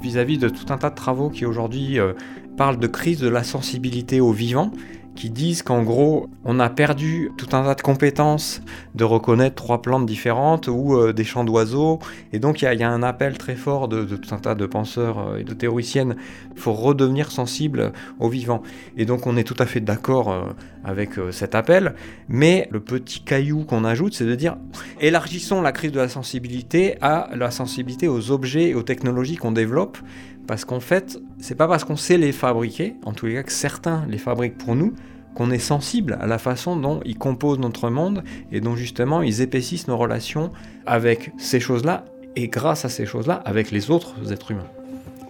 Vis-à-vis 0.00 0.38
de 0.38 0.48
tout 0.48 0.72
un 0.72 0.78
tas 0.78 0.90
de 0.90 0.94
travaux 0.94 1.30
qui 1.30 1.44
aujourd'hui 1.46 1.98
euh, 1.98 2.12
parlent 2.56 2.78
de 2.78 2.86
crise 2.86 3.20
de 3.20 3.28
la 3.28 3.44
sensibilité 3.44 4.20
au 4.20 4.32
vivant, 4.32 4.70
qui 5.16 5.30
disent 5.30 5.62
qu'en 5.62 5.82
gros, 5.82 6.28
on 6.44 6.60
a 6.60 6.68
perdu 6.68 7.32
tout 7.38 7.48
un 7.56 7.64
tas 7.64 7.74
de 7.74 7.80
compétences 7.80 8.60
de 8.94 9.02
reconnaître 9.02 9.56
trois 9.56 9.80
plantes 9.82 10.06
différentes 10.06 10.68
ou 10.68 10.94
euh, 10.94 11.12
des 11.12 11.24
chants 11.24 11.42
d'oiseaux. 11.44 11.98
Et 12.32 12.38
donc, 12.38 12.62
il 12.62 12.66
y, 12.66 12.82
a- 12.82 12.90
un 12.90 13.02
appel 13.02 13.38
très 13.38 13.56
fort 13.56 13.88
de, 13.88 14.04
tout 14.04 14.34
un 14.34 14.38
tas 14.38 14.54
de 14.54 14.66
penseurs 14.66 15.18
euh, 15.18 15.38
et 15.38 15.44
de 15.44 15.54
théoriciennes. 15.54 16.16
Il 16.54 16.60
faut 16.60 16.74
redevenir 16.74 17.32
sensible 17.32 17.92
au 18.20 18.28
vivant. 18.28 18.62
Et 18.96 19.06
donc, 19.06 19.26
on 19.26 19.36
est 19.36 19.44
tout 19.44 19.56
à 19.58 19.66
fait 19.66 19.80
d'accord 19.80 20.54
avec 20.86 21.18
euh, 21.18 21.32
cet 21.32 21.54
appel. 21.54 21.94
Mais 22.28 22.68
le 22.70 22.80
petit 22.80 23.20
caillou 23.20 23.64
qu'on 23.64 23.84
ajoute, 23.84 24.14
c'est 24.14 24.24
de 24.24 24.34
dire 24.34 24.56
élargissons 25.00 25.60
la 25.60 25.72
crise 25.72 25.92
de 25.92 26.00
la 26.00 26.08
sensibilité 26.08 26.96
à 27.02 27.28
la 27.34 27.50
sensibilité 27.50 28.08
aux 28.08 28.30
objets 28.30 28.70
et 28.70 28.74
aux 28.74 28.84
technologies 28.84 29.36
qu'on 29.36 29.52
développe. 29.52 29.98
Parce 30.46 30.64
qu'en 30.64 30.80
fait, 30.80 31.18
c'est 31.40 31.56
pas 31.56 31.66
parce 31.66 31.84
qu'on 31.84 31.96
sait 31.96 32.18
les 32.18 32.32
fabriquer, 32.32 32.94
en 33.04 33.12
tous 33.12 33.26
les 33.26 33.34
cas 33.34 33.42
que 33.42 33.52
certains 33.52 34.06
les 34.08 34.18
fabriquent 34.18 34.56
pour 34.56 34.76
nous, 34.76 34.94
qu'on 35.34 35.50
est 35.50 35.58
sensible 35.58 36.16
à 36.20 36.26
la 36.26 36.38
façon 36.38 36.76
dont 36.76 37.00
ils 37.04 37.18
composent 37.18 37.58
notre 37.58 37.90
monde 37.90 38.22
et 38.52 38.60
dont 38.60 38.76
justement 38.76 39.22
ils 39.22 39.42
épaississent 39.42 39.88
nos 39.88 39.98
relations 39.98 40.50
avec 40.86 41.32
ces 41.36 41.60
choses-là 41.60 42.04
et 42.36 42.48
grâce 42.48 42.84
à 42.84 42.88
ces 42.88 43.06
choses-là 43.06 43.42
avec 43.44 43.70
les 43.70 43.90
autres 43.90 44.14
êtres 44.32 44.52
humains 44.52 44.68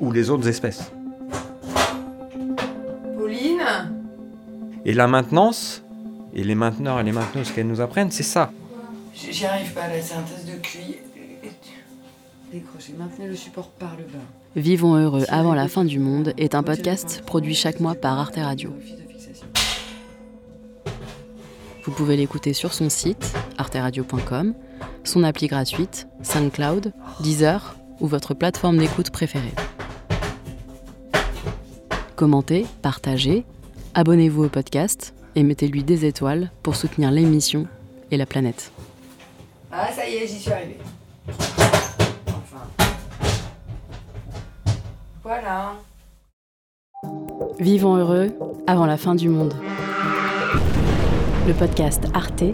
ou 0.00 0.12
les 0.12 0.30
autres 0.30 0.46
espèces. 0.46 0.92
Et 4.88 4.92
la 4.92 5.08
maintenance, 5.08 5.82
et 6.32 6.44
les 6.44 6.54
mainteneurs 6.54 7.00
et 7.00 7.02
les 7.02 7.10
mainteneuses 7.10 7.50
qu'elles 7.50 7.66
nous 7.66 7.80
apprennent, 7.80 8.12
c'est 8.12 8.22
ça. 8.22 8.52
J'y 9.12 9.44
arrive 9.44 9.72
pas 9.72 9.80
c'est 10.00 10.14
un 10.14 10.22
test 10.22 10.46
de 10.46 10.60
QI. 10.62 10.98
Décrochez, 12.52 12.94
maintenez 12.96 13.26
le 13.26 13.34
support 13.34 13.70
par 13.70 13.96
le 13.96 14.04
bas. 14.04 14.24
Vivons 14.54 14.94
heureux 14.94 15.24
avant 15.28 15.54
la 15.54 15.66
fin 15.66 15.84
du 15.84 15.98
monde 15.98 16.34
est 16.38 16.54
un 16.54 16.62
podcast 16.62 17.24
produit 17.26 17.56
chaque 17.56 17.80
mois 17.80 17.96
par 17.96 18.16
Arte 18.16 18.36
Radio. 18.36 18.72
Vous 21.82 21.90
pouvez 21.90 22.16
l'écouter 22.16 22.52
sur 22.52 22.72
son 22.72 22.88
site, 22.88 23.34
arteradio.com, 23.58 24.54
son 25.02 25.24
appli 25.24 25.48
gratuite, 25.48 26.06
SoundCloud, 26.22 26.92
Deezer 27.18 27.74
ou 27.98 28.06
votre 28.06 28.34
plateforme 28.34 28.78
d'écoute 28.78 29.10
préférée. 29.10 29.54
Commentez, 32.14 32.66
partagez, 32.82 33.44
abonnez-vous 33.96 34.44
au 34.44 34.48
podcast 34.50 35.14
et 35.36 35.42
mettez-lui 35.42 35.82
des 35.82 36.04
étoiles 36.04 36.50
pour 36.62 36.76
soutenir 36.76 37.10
l'émission 37.10 37.66
et 38.10 38.18
la 38.18 38.26
planète. 38.26 38.70
Ah, 39.72 39.90
ça 39.90 40.06
y 40.06 40.16
est, 40.16 40.26
j'y 40.26 40.38
suis 40.38 40.52
arrivée. 40.52 40.76
Enfin. 42.28 42.66
Voilà. 45.22 45.72
Vivons 47.58 47.96
heureux 47.96 48.28
avant 48.66 48.84
la 48.84 48.98
fin 48.98 49.14
du 49.14 49.30
monde. 49.30 49.54
Le 51.48 51.54
podcast 51.54 52.04
Arte 52.12 52.44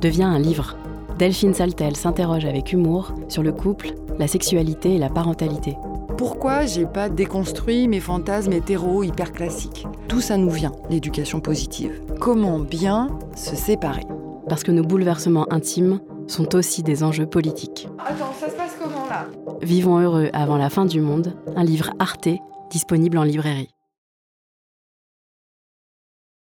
devient 0.00 0.22
un 0.22 0.38
livre. 0.38 0.76
Delphine 1.18 1.52
Saltel 1.52 1.96
s'interroge 1.96 2.44
avec 2.44 2.72
humour 2.72 3.12
sur 3.28 3.42
le 3.42 3.52
couple, 3.52 3.90
la 4.20 4.28
sexualité 4.28 4.94
et 4.94 4.98
la 4.98 5.08
parentalité. 5.08 5.76
Pourquoi 6.22 6.66
j'ai 6.66 6.86
pas 6.86 7.08
déconstruit 7.08 7.88
mes 7.88 7.98
fantasmes 7.98 8.52
hétéro 8.52 9.02
hyper 9.02 9.32
classiques 9.32 9.88
Tout 10.06 10.20
ça 10.20 10.36
nous 10.36 10.50
vient, 10.50 10.70
l'éducation 10.88 11.40
positive? 11.40 12.00
Comment 12.20 12.60
bien 12.60 13.08
se 13.34 13.56
séparer? 13.56 14.04
Parce 14.48 14.62
que 14.62 14.70
nos 14.70 14.84
bouleversements 14.84 15.52
intimes 15.52 15.98
sont 16.28 16.54
aussi 16.54 16.84
des 16.84 17.02
enjeux 17.02 17.26
politiques. 17.26 17.88
Attends, 17.98 18.32
ça 18.38 18.48
se 18.48 18.54
passe 18.54 18.76
comment 18.80 19.08
là? 19.10 19.26
Vivons 19.62 19.98
heureux 19.98 20.30
avant 20.32 20.58
la 20.58 20.70
fin 20.70 20.84
du 20.84 21.00
monde, 21.00 21.34
un 21.56 21.64
livre 21.64 21.90
Arte 21.98 22.28
disponible 22.70 23.18
en 23.18 23.24
librairie. 23.24 23.74